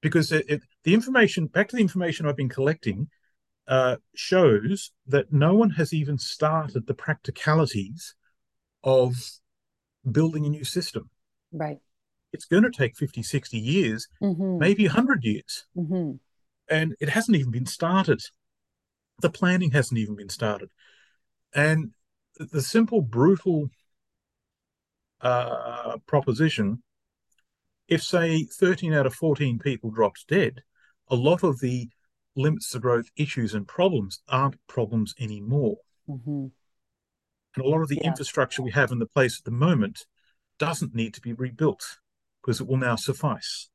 [0.00, 3.08] Because it, it, the information, back to the information I've been collecting,
[3.66, 8.14] uh, shows that no one has even started the practicalities
[8.84, 9.14] of
[10.10, 11.10] building a new system.
[11.52, 11.78] Right.
[12.32, 14.58] It's going to take 50, 60 years, mm-hmm.
[14.58, 15.66] maybe 100 years.
[15.76, 16.12] Mm-hmm.
[16.70, 18.20] And it hasn't even been started
[19.20, 20.70] the planning hasn't even been started.
[21.54, 21.92] And
[22.38, 23.70] the simple, brutal
[25.20, 26.82] uh, proposition
[27.88, 30.62] if, say, 13 out of 14 people dropped dead,
[31.08, 31.88] a lot of the
[32.36, 35.78] limits to growth issues and problems aren't problems anymore.
[36.08, 36.46] Mm-hmm.
[37.56, 38.08] And a lot of the yeah.
[38.08, 40.06] infrastructure we have in the place at the moment
[40.58, 41.98] doesn't need to be rebuilt
[42.42, 43.70] because it will now suffice.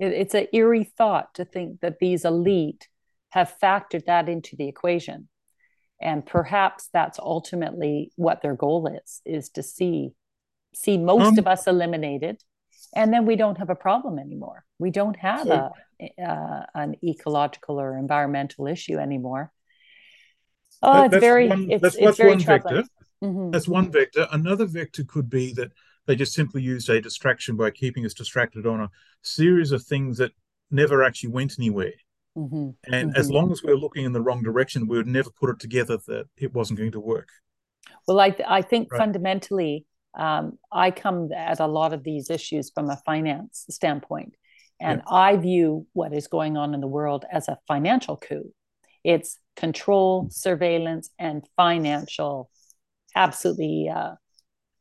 [0.00, 2.88] It's an eerie thought to think that these elite
[3.32, 5.28] have factored that into the equation.
[6.00, 10.10] And perhaps that's ultimately what their goal is is to see
[10.74, 12.42] see most um, of us eliminated
[12.94, 14.64] and then we don't have a problem anymore.
[14.78, 15.70] We don't have a
[16.20, 19.52] uh, an ecological or environmental issue anymore.
[20.82, 22.84] Oh it's very one, it's, that's, it's very one vector.
[23.22, 23.50] mm-hmm.
[23.50, 24.26] that's one vector.
[24.32, 25.70] Another vector could be that
[26.06, 28.90] they just simply used a distraction by keeping us distracted on a
[29.22, 30.32] series of things that
[30.70, 31.92] never actually went anywhere
[32.36, 32.70] Mm-hmm.
[32.92, 33.20] And mm-hmm.
[33.20, 35.58] as long as we are looking in the wrong direction, we would never put it
[35.58, 37.28] together that it wasn't going to work.
[38.06, 38.98] Well, I, th- I think right.
[38.98, 44.34] fundamentally, um, I come at a lot of these issues from a finance standpoint.
[44.80, 45.14] And yeah.
[45.14, 48.52] I view what is going on in the world as a financial coup.
[49.04, 52.50] It's control, surveillance, and financial,
[53.14, 54.14] absolutely uh,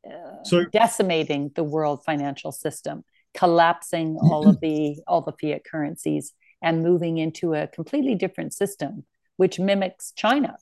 [0.07, 3.03] uh, so, decimating the world financial system,
[3.35, 9.05] collapsing all of the all the fiat currencies, and moving into a completely different system,
[9.37, 10.57] which mimics China,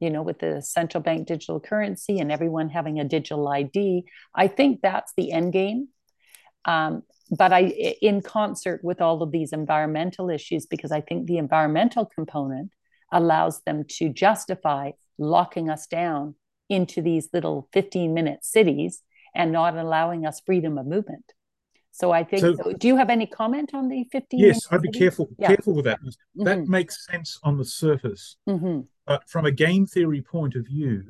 [0.00, 4.04] you know, with the central bank digital currency and everyone having a digital ID.
[4.34, 5.88] I think that's the end game.
[6.64, 7.60] Um, but I,
[8.00, 12.70] in concert with all of these environmental issues, because I think the environmental component
[13.12, 16.34] allows them to justify locking us down
[16.68, 19.02] into these little 15 minute cities
[19.34, 21.32] and not allowing us freedom of movement.
[21.96, 22.42] So I think.
[22.42, 24.38] So, do you have any comment on the 15?
[24.38, 25.48] Yes, I'd be careful yeah.
[25.48, 25.98] careful with that.
[26.00, 26.44] Mm-hmm.
[26.44, 28.80] That makes sense on the surface, mm-hmm.
[29.06, 31.04] but from a game theory point of view,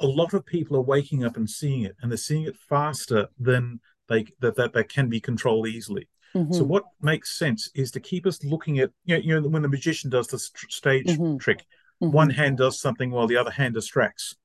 [0.00, 3.28] a lot of people are waking up and seeing it, and they're seeing it faster
[3.40, 6.10] than they that that, that can be controlled easily.
[6.34, 6.52] Mm-hmm.
[6.52, 9.62] So what makes sense is to keep us looking at you know, you know when
[9.62, 11.38] the magician does the stage mm-hmm.
[11.38, 11.64] trick,
[12.02, 12.12] mm-hmm.
[12.12, 14.36] one hand does something while the other hand distracts.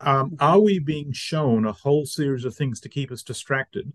[0.00, 0.36] Um, mm-hmm.
[0.40, 3.92] are we being shown a whole series of things to keep us distracted?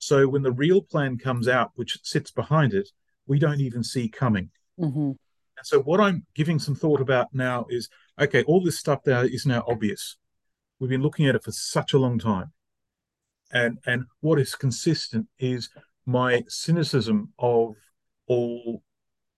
[0.00, 2.88] So when the real plan comes out, which sits behind it,
[3.26, 4.50] we don't even see coming.
[4.78, 5.12] Mm-hmm.
[5.58, 9.24] And so what I'm giving some thought about now is okay, all this stuff there
[9.24, 10.16] is now obvious.
[10.78, 12.52] We've been looking at it for such a long time.
[13.52, 15.68] And and what is consistent is
[16.06, 17.76] my cynicism of
[18.26, 18.82] all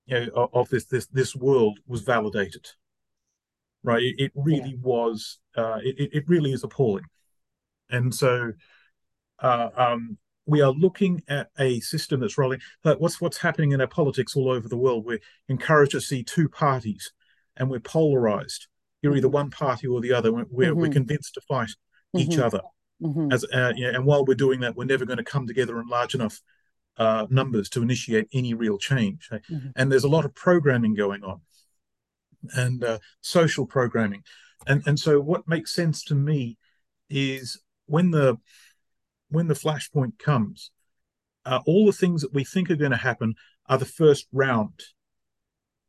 [0.06, 2.68] you know of this this this world was validated.
[3.82, 4.02] right?
[4.02, 4.82] It, it really yeah.
[4.82, 5.38] was.
[5.56, 7.04] Uh, it it really is appalling,
[7.90, 8.52] and so
[9.40, 12.60] uh, um, we are looking at a system that's rolling.
[12.84, 15.04] Like what's what's happening in our politics all over the world?
[15.04, 17.12] We're encouraged to see two parties,
[17.56, 18.66] and we're polarized.
[19.02, 20.32] You're either one party or the other.
[20.32, 20.80] We're, mm-hmm.
[20.80, 22.18] we're convinced to fight mm-hmm.
[22.18, 22.60] each other.
[23.02, 23.32] Mm-hmm.
[23.32, 26.14] As uh, and while we're doing that, we're never going to come together in large
[26.14, 26.40] enough
[26.96, 29.28] uh, numbers to initiate any real change.
[29.30, 29.68] Mm-hmm.
[29.76, 31.40] And there's a lot of programming going on,
[32.54, 34.22] and uh, social programming,
[34.66, 36.58] and and so what makes sense to me
[37.10, 38.38] is when the
[39.32, 40.70] when the flashpoint comes,
[41.44, 43.34] uh, all the things that we think are going to happen
[43.66, 44.80] are the first round.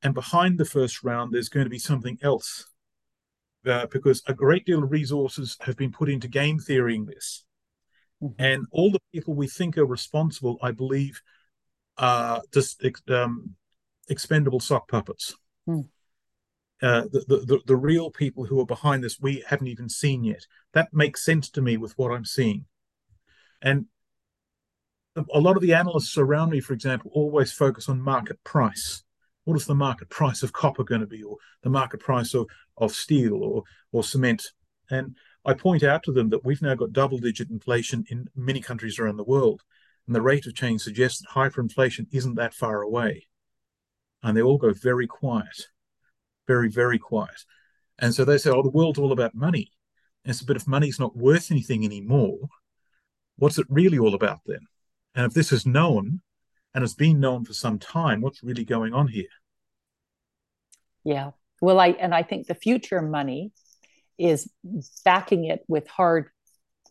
[0.01, 2.65] And behind the first round, there's going to be something else.
[3.65, 7.45] Uh, because a great deal of resources have been put into game theorying this.
[8.21, 8.41] Mm-hmm.
[8.43, 11.21] And all the people we think are responsible, I believe,
[11.97, 13.55] are just um,
[14.09, 15.35] expendable sock puppets.
[15.67, 15.87] Mm.
[16.81, 20.45] Uh, the, the, the real people who are behind this, we haven't even seen yet.
[20.73, 22.65] That makes sense to me with what I'm seeing.
[23.63, 23.85] And
[25.33, 29.03] a lot of the analysts around me, for example, always focus on market price.
[29.45, 32.47] What is the market price of copper going to be, or the market price of,
[32.77, 34.43] of steel or, or cement?
[34.89, 38.61] And I point out to them that we've now got double digit inflation in many
[38.61, 39.61] countries around the world.
[40.07, 43.27] And the rate of change suggests that hyperinflation isn't that far away.
[44.21, 45.67] And they all go very quiet,
[46.47, 47.45] very, very quiet.
[47.99, 49.71] And so they say, oh, the world's all about money.
[50.25, 52.39] And so, but if money's not worth anything anymore,
[53.37, 54.67] what's it really all about then?
[55.15, 56.21] And if this is known
[56.73, 59.25] and has been known for some time, what's really going on here?
[61.03, 61.31] Yeah.
[61.61, 63.51] Well, I and I think the future money
[64.17, 64.49] is
[65.05, 66.29] backing it with hard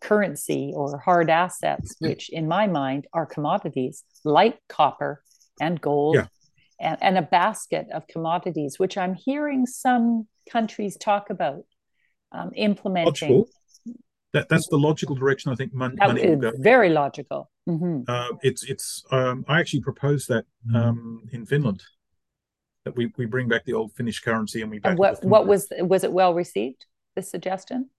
[0.01, 5.23] currency or hard assets, which in my mind are commodities like copper
[5.61, 6.27] and gold yeah.
[6.81, 11.65] and, and a basket of commodities, which I'm hearing some countries talk about
[12.33, 13.39] um, implementing.
[13.39, 13.49] Logical
[14.33, 16.53] that that's the logical direction I think money, money will go.
[16.57, 17.51] Very logical.
[17.69, 18.03] Mm-hmm.
[18.09, 19.05] Uh, it's it's.
[19.11, 21.83] Um, I actually proposed that um, in Finland
[22.85, 24.81] that we, we bring back the old Finnish currency and we.
[24.85, 26.87] And what what was was it well received?
[27.15, 27.91] This suggestion.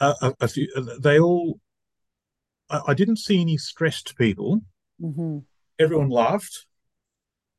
[0.00, 0.72] Uh, a, a, few.
[0.76, 1.60] Uh, they all.
[2.70, 4.60] I, I, didn't see any stressed people.
[5.00, 5.38] Mm-hmm.
[5.78, 6.66] Everyone laughed.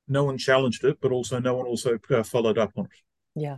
[0.08, 2.92] No one challenged it, but also no one also uh, followed up on it.
[3.36, 3.58] Yeah.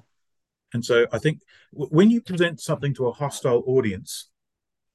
[0.76, 1.40] And so I think
[1.72, 4.30] when you present something to a hostile audience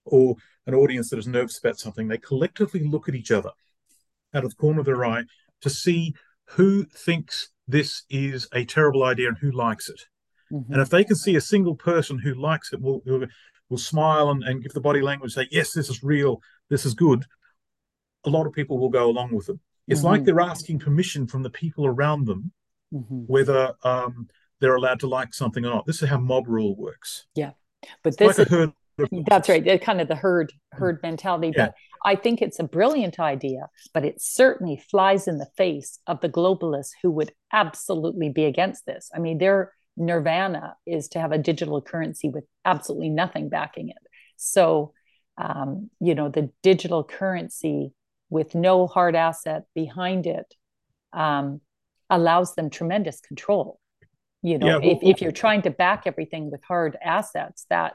[0.05, 3.51] or an audience that is nervous about something, they collectively look at each other
[4.35, 5.25] out of the corner of their eye
[5.63, 6.15] to see
[6.51, 10.03] who thinks this is a terrible idea and who likes it.
[10.53, 10.71] Mm-hmm.
[10.71, 13.27] And if they can see a single person who likes it, will will,
[13.71, 16.93] will smile and, and give the body language, say, yes, this is real, this is
[16.93, 17.25] good,
[18.25, 19.59] a lot of people will go along with it.
[19.89, 20.09] It's mm-hmm.
[20.09, 22.53] like they're asking permission from the people around them
[22.93, 23.21] mm-hmm.
[23.27, 24.29] whether um,
[24.61, 25.87] they're allowed to like something or not.
[25.87, 27.27] This is how mob rule works.
[27.35, 27.53] Yeah,
[28.03, 28.69] but this like is
[29.27, 29.67] that's right.
[29.67, 31.03] It's kind of the herd herd mm.
[31.03, 31.53] mentality.
[31.57, 31.67] Yeah.
[31.67, 36.21] But I think it's a brilliant idea, but it certainly flies in the face of
[36.21, 39.11] the globalists who would absolutely be against this.
[39.15, 43.99] I mean, their nirvana is to have a digital currency with absolutely nothing backing it.
[44.37, 44.95] So,
[45.37, 47.93] um, you know, the digital currency
[48.31, 50.55] with no hard asset behind it
[51.13, 51.61] um,
[52.09, 53.80] allows them tremendous control
[54.43, 57.95] you know yeah, well, if, if you're trying to back everything with hard assets that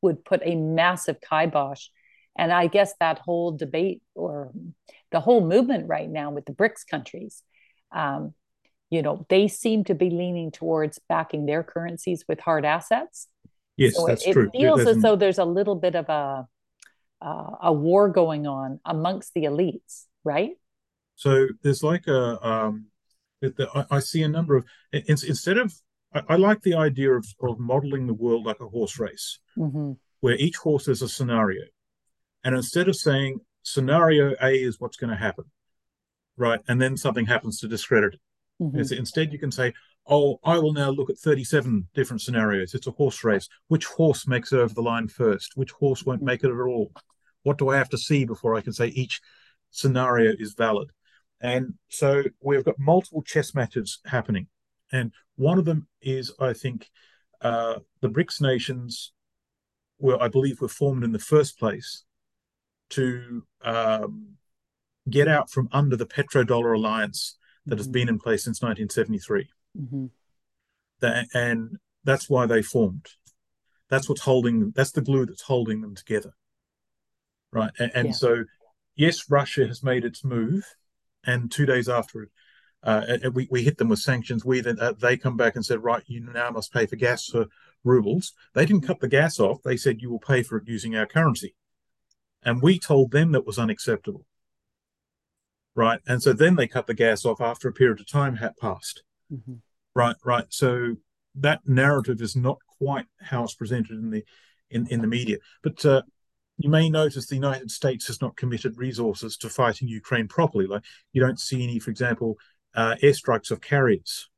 [0.00, 1.88] would put a massive kibosh.
[2.36, 4.52] And i guess that whole debate or
[5.12, 7.42] the whole movement right now with the brics countries
[7.92, 8.34] um,
[8.90, 13.28] you know they seem to be leaning towards backing their currencies with hard assets.
[13.76, 14.50] Yes so that's it, true.
[14.52, 16.46] It feels as though there's a little bit of a
[17.22, 20.52] uh, a war going on amongst the elites right?
[21.16, 22.86] So there's like a um
[23.42, 25.72] I, I see a number of instead of
[26.14, 29.92] I, I, like the idea of, of modeling the world like a horse race, mm-hmm.
[30.20, 31.64] where each horse is a scenario,
[32.44, 35.44] and instead of saying scenario A is what's going to happen,
[36.36, 38.20] right, and then something happens to discredit it,
[38.62, 38.94] mm-hmm.
[38.94, 39.72] instead you can say,
[40.06, 42.74] oh, I will now look at 37 different scenarios.
[42.74, 43.48] It's a horse race.
[43.68, 45.56] Which horse makes it over the line first?
[45.56, 46.26] Which horse won't mm-hmm.
[46.26, 46.92] make it at all?
[47.42, 49.20] What do I have to see before I can say each
[49.70, 50.90] scenario is valid?
[51.40, 54.46] And so we've got multiple chess matches happening.
[54.94, 56.88] And one of them is, I think,
[57.40, 59.12] uh, the BRICS nations
[59.98, 62.04] were, I believe, were formed in the first place
[62.90, 64.36] to um,
[65.10, 67.36] get out from under the petrodollar alliance
[67.66, 67.78] that mm-hmm.
[67.78, 69.48] has been in place since 1973.
[69.76, 70.06] Mm-hmm.
[71.00, 73.08] That, and that's why they formed.
[73.90, 74.72] That's what's holding them.
[74.76, 76.34] That's the glue that's holding them together.
[77.52, 77.72] Right.
[77.80, 78.14] And, and yeah.
[78.14, 78.44] so,
[78.94, 80.64] yes, Russia has made its move
[81.26, 82.28] and two days after it,
[82.84, 84.44] uh, we, we hit them with sanctions.
[84.44, 87.26] We then uh, they come back and said, right, you now must pay for gas
[87.26, 87.46] for
[87.82, 88.34] rubles.
[88.54, 89.62] They didn't cut the gas off.
[89.62, 91.54] They said you will pay for it using our currency,
[92.42, 94.26] and we told them that was unacceptable.
[95.74, 98.56] Right, and so then they cut the gas off after a period of time had
[98.58, 99.02] passed.
[99.32, 99.54] Mm-hmm.
[99.94, 100.46] Right, right.
[100.50, 100.96] So
[101.34, 104.24] that narrative is not quite how it's presented in the
[104.70, 105.38] in, in the media.
[105.62, 106.02] But uh,
[106.58, 110.66] you may notice the United States has not committed resources to fighting Ukraine properly.
[110.66, 110.82] Like
[111.12, 112.38] you don't see any, for example,
[112.74, 114.28] uh, airstrikes of carriers.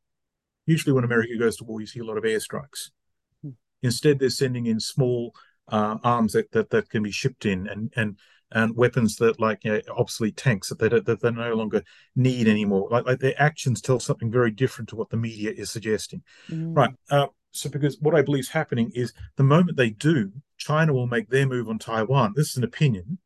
[0.66, 2.90] Usually, when America goes to war, you see a lot of airstrikes.
[3.42, 3.50] Hmm.
[3.82, 5.32] Instead, they're sending in small
[5.68, 8.18] uh, arms that, that that can be shipped in, and and
[8.52, 11.82] and weapons that like you know, obsolete tanks that they that they no longer
[12.14, 12.88] need anymore.
[12.90, 16.22] Like, like their actions tell something very different to what the media is suggesting.
[16.50, 16.76] Mm.
[16.76, 16.94] Right.
[17.10, 21.06] Uh, so because what I believe is happening is the moment they do, China will
[21.06, 22.34] make their move on Taiwan.
[22.36, 23.18] This is an opinion,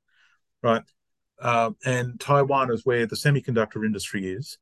[0.62, 0.82] right?
[1.40, 4.58] Uh, and Taiwan is where the semiconductor industry is,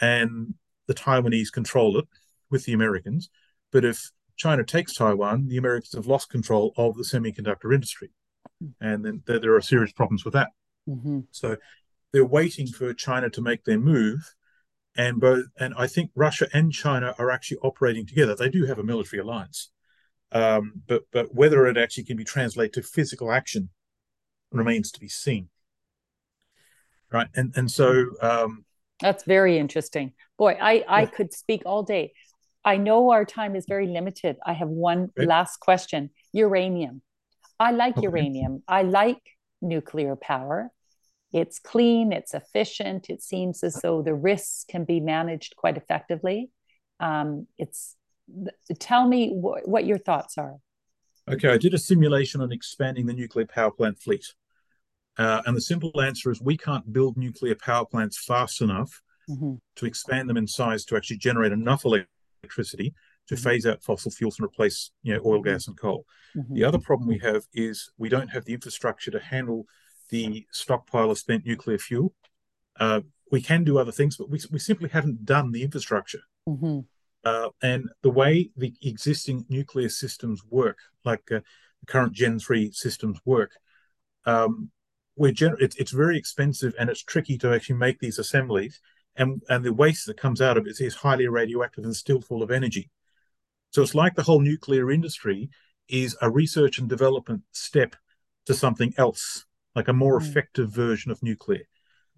[0.00, 0.54] and
[0.86, 2.06] the Taiwanese control it
[2.50, 3.30] with the Americans.
[3.70, 8.10] But if China takes Taiwan, the Americans have lost control of the semiconductor industry,
[8.80, 10.48] and then there, there are serious problems with that.
[10.88, 11.20] Mm-hmm.
[11.30, 11.56] So
[12.12, 14.34] they're waiting for China to make their move,
[14.96, 18.34] and both and I think Russia and China are actually operating together.
[18.34, 19.70] They do have a military alliance,
[20.32, 23.70] um, but but whether it actually can be translated to physical action
[24.50, 25.50] remains to be seen.
[27.12, 28.64] Right, and and so um,
[29.00, 30.12] that's very interesting.
[30.38, 32.12] Boy, I I could speak all day.
[32.64, 34.36] I know our time is very limited.
[34.44, 35.26] I have one okay.
[35.26, 36.10] last question.
[36.32, 37.02] Uranium.
[37.58, 38.04] I like okay.
[38.04, 38.62] uranium.
[38.68, 39.22] I like
[39.62, 40.70] nuclear power.
[41.32, 43.08] It's clean, it's efficient.
[43.08, 46.50] It seems as though the risks can be managed quite effectively.
[46.98, 47.96] Um, it's
[48.78, 50.56] tell me wh- what your thoughts are.
[51.28, 54.34] Okay, I did a simulation on expanding the nuclear power plant fleet.
[55.18, 59.54] Uh, and the simple answer is we can't build nuclear power plants fast enough mm-hmm.
[59.76, 62.94] to expand them in size to actually generate enough electricity
[63.26, 63.44] to mm-hmm.
[63.44, 66.04] phase out fossil fuels and replace you know, oil, gas, and coal.
[66.36, 66.54] Mm-hmm.
[66.54, 69.66] The other problem we have is we don't have the infrastructure to handle
[70.10, 72.14] the stockpile of spent nuclear fuel.
[72.78, 73.00] Uh,
[73.30, 76.22] we can do other things, but we, we simply haven't done the infrastructure.
[76.48, 76.80] Mm-hmm.
[77.24, 81.40] Uh, and the way the existing nuclear systems work, like uh,
[81.80, 83.52] the current Gen 3 systems work,
[84.24, 84.70] um,
[85.20, 88.80] we're gen- it's, it's very expensive and it's tricky to actually make these assemblies.
[89.16, 92.42] And, and the waste that comes out of it is highly radioactive and still full
[92.42, 92.90] of energy.
[93.70, 95.50] So it's like the whole nuclear industry
[95.88, 97.96] is a research and development step
[98.46, 99.44] to something else
[99.74, 100.26] like a more mm.
[100.26, 101.64] effective version of nuclear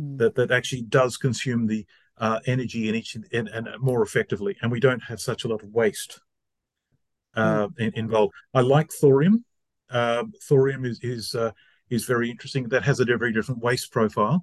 [0.01, 0.19] mm.
[0.19, 1.85] that, that actually does consume the
[2.19, 5.65] uh, energy in each and, and, more effectively, and we don't have such a lot
[5.65, 6.21] of waste
[7.35, 7.79] uh, mm.
[7.79, 8.33] in, involved.
[8.55, 9.45] I like thorium.
[9.91, 11.51] Uh, thorium is is uh,
[11.93, 12.69] is very interesting.
[12.69, 14.43] That has a very different waste profile,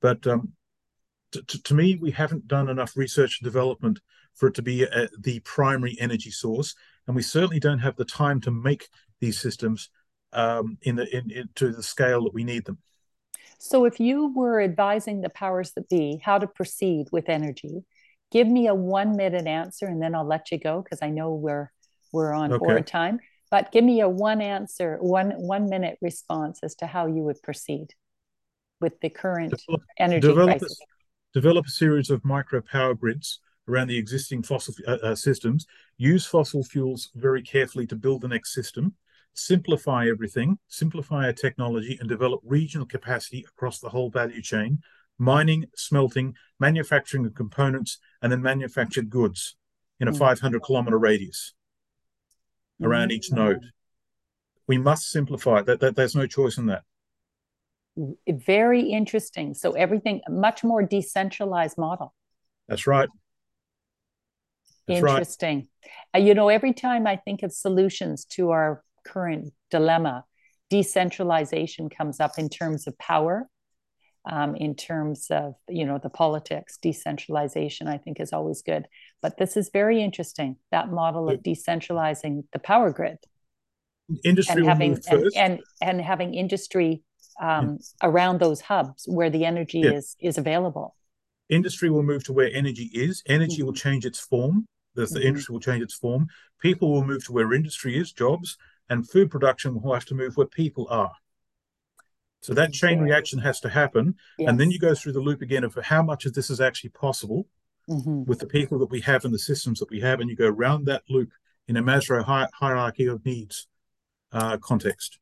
[0.00, 0.52] but um,
[1.32, 4.00] to, to, me, we haven't done enough research and development
[4.34, 6.74] for it to be a, the primary energy source,
[7.06, 8.88] and we certainly don't have the time to make
[9.20, 9.90] these systems
[10.32, 12.78] um, in the in, in, to the scale that we need them.
[13.58, 17.84] So, if you were advising the powers that be how to proceed with energy,
[18.32, 21.34] give me a one minute answer, and then I'll let you go because I know
[21.34, 21.70] we're
[22.12, 22.64] we're on okay.
[22.64, 23.20] board time.
[23.50, 27.42] But give me a one answer, one one minute response as to how you would
[27.42, 27.88] proceed
[28.80, 30.80] with the current develop, energy develop crisis.
[30.80, 35.66] A, develop a series of micro power grids around the existing fossil uh, uh, systems.
[35.96, 38.94] Use fossil fuels very carefully to build the next system
[39.34, 44.80] simplify everything, simplify our technology, and develop regional capacity across the whole value chain
[45.18, 49.54] mining, smelting, manufacturing of components, and then manufactured goods
[50.00, 50.16] in a hmm.
[50.16, 51.52] 500 kilometer radius
[52.82, 53.60] around each node.
[54.66, 55.96] We must simplify that, that.
[55.96, 56.82] There's no choice in that.
[58.28, 59.54] Very interesting.
[59.54, 62.14] So everything much more decentralized model.
[62.68, 63.08] That's right.
[64.86, 65.68] That's interesting.
[66.14, 66.22] Right.
[66.22, 70.24] Uh, you know, every time I think of solutions to our current dilemma,
[70.68, 73.48] decentralization comes up in terms of power,
[74.30, 76.78] um, in terms of you know the politics.
[76.78, 78.86] Decentralization, I think, is always good.
[79.22, 80.56] But this is very interesting.
[80.70, 83.18] That model of decentralizing the power grid,
[84.24, 87.02] industry and having and, and, and having industry
[87.40, 88.08] um, yeah.
[88.08, 89.92] around those hubs where the energy yeah.
[89.92, 90.96] is is available.
[91.48, 93.22] Industry will move to where energy is.
[93.26, 93.66] Energy mm-hmm.
[93.66, 94.66] will change its form.
[94.94, 95.28] The, the mm-hmm.
[95.28, 96.28] industry will change its form.
[96.60, 98.56] People will move to where industry is, jobs,
[98.88, 101.12] and food production will have to move where people are.
[102.42, 103.04] So that chain yeah.
[103.04, 104.48] reaction has to happen, yes.
[104.48, 106.90] and then you go through the loop again of how much of this is actually
[106.90, 107.46] possible
[107.88, 108.24] mm-hmm.
[108.24, 110.48] with the people that we have and the systems that we have, and you go
[110.48, 111.30] around that loop
[111.68, 113.68] in a Maslow hi- hierarchy of needs
[114.32, 115.18] uh, context.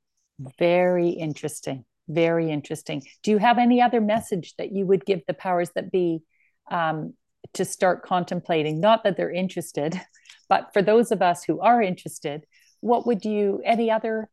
[0.58, 1.84] Very interesting.
[2.08, 3.02] Very interesting.
[3.22, 6.22] Do you have any other message that you would give the powers that be
[6.70, 7.14] um,
[7.54, 8.80] to start contemplating?
[8.80, 10.00] Not that they're interested,
[10.48, 12.46] but for those of us who are interested,
[12.80, 14.28] what would you, any other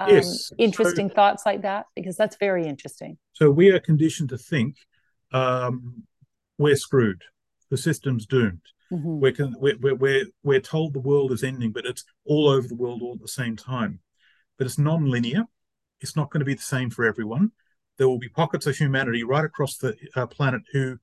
[0.00, 0.52] um, yes.
[0.58, 1.86] interesting so, thoughts like that?
[1.96, 3.18] Because that's very interesting.
[3.32, 4.76] So we are conditioned to think
[5.32, 6.04] um,
[6.56, 7.22] we're screwed,
[7.70, 8.62] the system's doomed.
[8.92, 9.20] Mm-hmm.
[9.20, 13.02] We're, we're, we're, we're told the world is ending, but it's all over the world
[13.02, 14.00] all at the same time.
[14.56, 15.44] But it's non linear.
[16.00, 17.52] It's not going to be the same for everyone.
[17.96, 20.98] There will be pockets of humanity right across the uh, planet who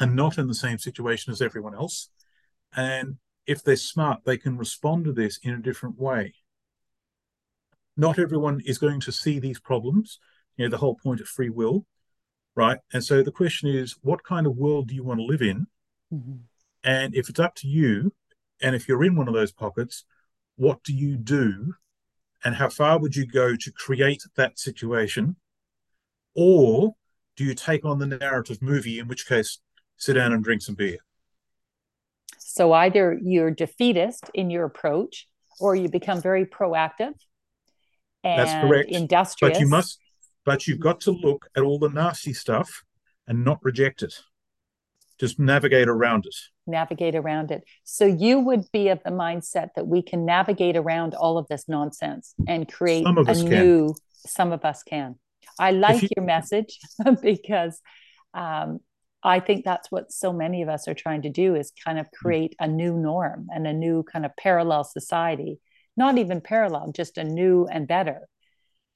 [0.00, 2.08] are not in the same situation as everyone else.
[2.74, 3.16] And
[3.46, 6.34] if they're smart, they can respond to this in a different way.
[7.96, 10.18] Not everyone is going to see these problems,
[10.56, 11.86] you know, the whole point of free will,
[12.54, 12.78] right?
[12.92, 15.66] And so the question is, what kind of world do you want to live in?
[16.12, 16.36] Mm-hmm.
[16.84, 18.12] And if it's up to you,
[18.60, 20.04] and if you're in one of those pockets,
[20.56, 21.74] what do you do?
[22.44, 25.36] And how far would you go to create that situation?
[26.34, 26.94] Or
[27.36, 29.58] do you take on the narrative movie, in which case,
[29.96, 30.98] sit down and drink some beer?
[32.38, 35.28] So either you're defeatist in your approach,
[35.60, 37.14] or you become very proactive
[38.24, 38.90] and That's correct.
[38.90, 39.56] industrious.
[39.56, 39.98] But you must,
[40.44, 42.84] but you've got to look at all the nasty stuff
[43.26, 44.14] and not reject it.
[45.18, 46.34] Just navigate around it.
[46.66, 47.62] Navigate around it.
[47.84, 51.68] So you would be of the mindset that we can navigate around all of this
[51.68, 53.86] nonsense and create a new.
[53.86, 53.94] Can.
[54.24, 55.16] Some of us can.
[55.58, 56.78] I like you, your message
[57.22, 57.80] because
[58.34, 58.80] um,
[59.22, 62.10] I think that's what so many of us are trying to do is kind of
[62.10, 65.60] create a new norm and a new kind of parallel society.
[65.96, 68.28] Not even parallel, just a new and better.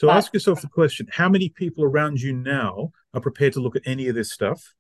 [0.01, 3.61] So but, ask yourself the question how many people around you now are prepared to
[3.61, 4.75] look at any of this stuff?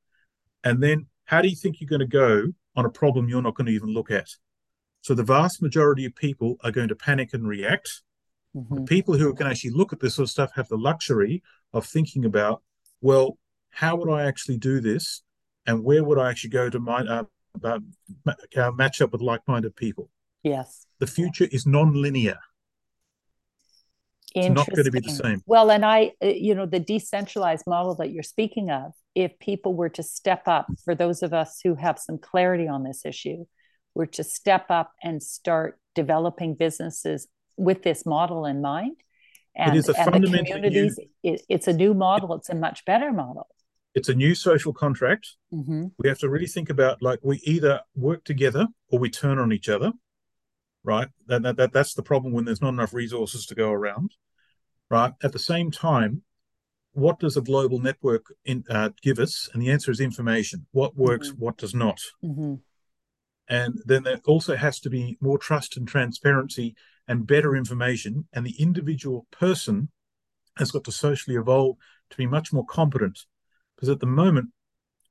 [0.64, 3.54] And then how do you think you're going to go on a problem you're not
[3.54, 4.28] going to even look at?
[5.00, 8.02] So the vast majority of people are going to panic and react.
[8.56, 8.74] Mm-hmm.
[8.74, 11.42] The people who can actually look at this sort of stuff have the luxury
[11.72, 12.62] of thinking about,
[13.00, 13.38] well,
[13.70, 15.22] how would I actually do this?
[15.66, 17.24] and where would I actually go to my, uh,
[17.64, 20.08] uh, match up with like-minded people?
[20.46, 20.86] Yes.
[21.00, 22.38] The future is non-linear.
[24.32, 25.42] It's not going to be the same.
[25.46, 29.74] Well, and I, uh, you know, the decentralized model that you're speaking of, if people
[29.74, 33.46] were to step up, for those of us who have some clarity on this issue,
[33.94, 37.26] were to step up and start developing businesses
[37.56, 38.96] with this model in mind,
[39.56, 42.34] and, and the communities, new, it, it's a new model.
[42.34, 43.48] It's a much better model
[43.96, 45.36] it's a new social contract.
[45.52, 45.86] Mm-hmm.
[45.98, 49.52] We have to really think about like we either work together or we turn on
[49.52, 49.90] each other,
[50.86, 51.08] right?
[51.26, 54.12] That, that, that that's the problem when there's not enough resources to go around,
[54.88, 55.12] right?
[55.22, 56.22] At the same time,
[56.92, 59.50] what does a global network in, uh, give us?
[59.52, 60.66] And the answer is information.
[60.70, 61.44] What works, mm-hmm.
[61.44, 62.00] what does not.
[62.24, 62.54] Mm-hmm.
[63.48, 66.74] And then there also has to be more trust and transparency
[67.06, 68.28] and better information.
[68.32, 69.90] And the individual person
[70.56, 71.76] has got to socially evolve
[72.10, 73.26] to be much more competent
[73.74, 74.50] because at the moment,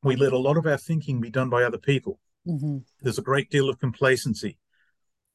[0.02, 2.20] we let a lot of our thinking be done by other people.
[2.48, 2.80] Mm-hmm.
[3.02, 4.58] There's a great deal of complacency.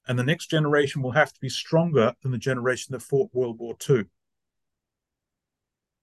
[0.09, 3.59] And the next generation will have to be stronger than the generation that fought World
[3.59, 4.05] War II.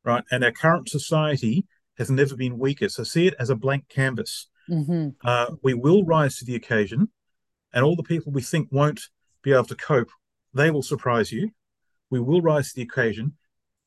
[0.04, 0.24] Right.
[0.32, 1.66] And our current society
[1.98, 2.90] has never been weaker.
[2.90, 4.48] So see it as a blank canvas.
[4.70, 5.10] Mm-hmm.
[5.26, 7.10] Uh, we will rise to the occasion,
[7.74, 9.02] and all the people we think won't
[9.42, 10.10] be able to cope,
[10.54, 11.52] they will surprise you.
[12.10, 13.38] We will rise to the occasion,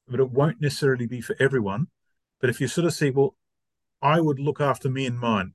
[0.09, 1.89] but it won't necessarily be for everyone.
[2.41, 3.37] But if you sort of see, well,
[4.03, 5.53] I would look after me and mine.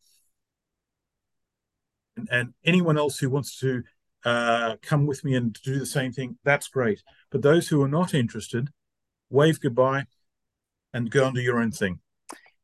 [2.16, 3.84] And, and anyone else who wants to
[4.26, 7.04] uh, come with me and do the same thing, that's great.
[7.32, 8.70] But those who are not interested,
[9.30, 10.06] wave goodbye
[10.94, 12.00] and go and do your own thing.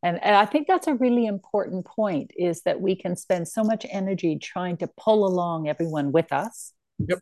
[0.03, 3.63] And, and I think that's a really important point is that we can spend so
[3.63, 6.73] much energy trying to pull along everyone with us.
[6.97, 7.19] Yep.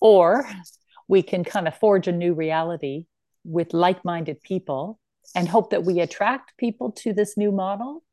[0.00, 0.48] Or
[1.08, 3.06] we can kind of forge a new reality
[3.42, 5.00] with like minded people
[5.34, 8.04] and hope that we attract people to this new model?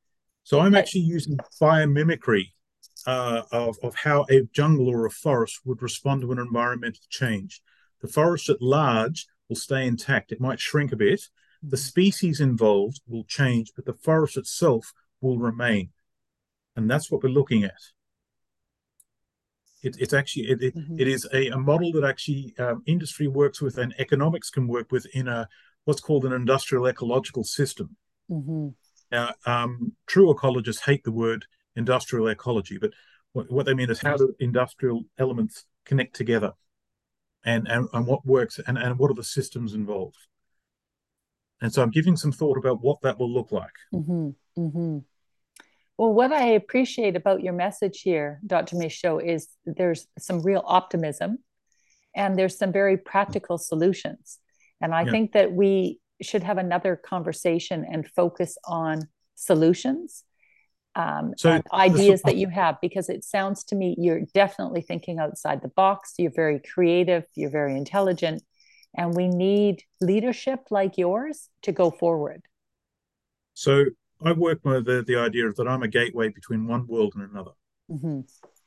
[0.43, 2.45] So I'm actually using biomimicry
[3.05, 7.61] uh, of, of how a jungle or a forest would respond to an environmental change.
[8.01, 10.31] The forest at large will stay intact.
[10.31, 11.21] It might shrink a bit.
[11.61, 11.83] The mm-hmm.
[11.83, 15.89] species involved will change, but the forest itself will remain.
[16.75, 17.81] And that's what we're looking at.
[19.83, 20.99] It, it's actually it, it, mm-hmm.
[20.99, 24.91] it is a, a model that actually um, industry works with and economics can work
[24.91, 25.47] with in a
[25.85, 27.95] what's called an industrial ecological system.
[28.29, 28.69] Mm-hmm.
[29.11, 31.45] Now, um, true ecologists hate the word
[31.75, 32.91] industrial ecology, but
[33.33, 36.53] what, what, they mean is how do industrial elements connect together
[37.45, 40.17] and, and, and what works and, and what are the systems involved.
[41.61, 43.71] And so I'm giving some thought about what that will look like.
[43.93, 44.29] Mm-hmm.
[44.59, 44.97] Mm-hmm.
[45.97, 48.75] Well, what I appreciate about your message here, Dr.
[48.75, 51.37] Michaux, is there's some real optimism
[52.15, 54.39] and there's some very practical solutions.
[54.81, 55.11] And I yeah.
[55.11, 60.23] think that we should have another conversation and focus on solutions
[60.95, 65.61] um, so ideas that you have because it sounds to me you're definitely thinking outside
[65.61, 68.43] the box you're very creative you're very intelligent
[68.95, 72.41] and we need leadership like yours to go forward
[73.53, 73.85] so
[74.23, 77.51] i work with the, the idea that i'm a gateway between one world and another
[77.89, 78.19] mm-hmm.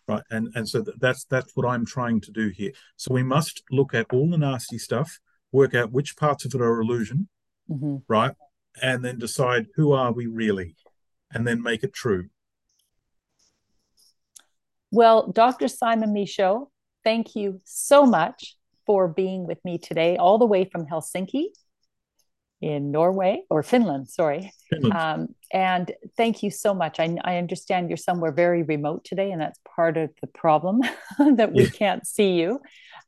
[0.09, 3.63] right and and so that's that's what i'm trying to do here so we must
[3.71, 5.19] look at all the nasty stuff
[5.53, 7.29] work out which parts of it are illusion
[7.71, 7.97] mm-hmm.
[8.09, 8.33] right
[8.81, 10.75] and then decide who are we really
[11.35, 12.29] and then make it true.
[14.91, 15.69] Well, Dr.
[15.69, 16.71] Simon Michaux,
[17.03, 18.57] thank you so much
[18.87, 21.47] for being with me today, all the way from Helsinki
[22.61, 24.53] in Norway or Finland, sorry.
[24.71, 24.95] Finland.
[24.95, 27.01] Um, and thank you so much.
[27.01, 30.81] I, I, understand you're somewhere very remote today, and that's part of the problem
[31.19, 31.71] that we yeah.
[31.71, 32.61] can't see you.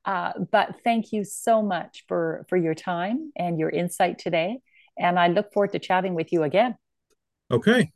[0.05, 4.59] Uh, but thank you so much for for your time and your insight today.
[4.99, 6.77] And I look forward to chatting with you again.
[7.51, 7.93] Okay.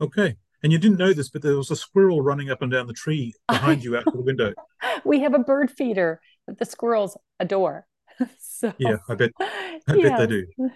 [0.00, 0.36] Okay.
[0.62, 2.92] And you didn't know this, but there was a squirrel running up and down the
[2.92, 4.52] tree behind you out the window.
[5.04, 7.86] We have a bird feeder that the squirrels adore.
[8.38, 9.30] so, yeah, I bet.
[9.40, 10.08] I yeah.
[10.08, 10.70] bet they do.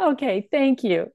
[0.00, 1.12] Okay, thank you.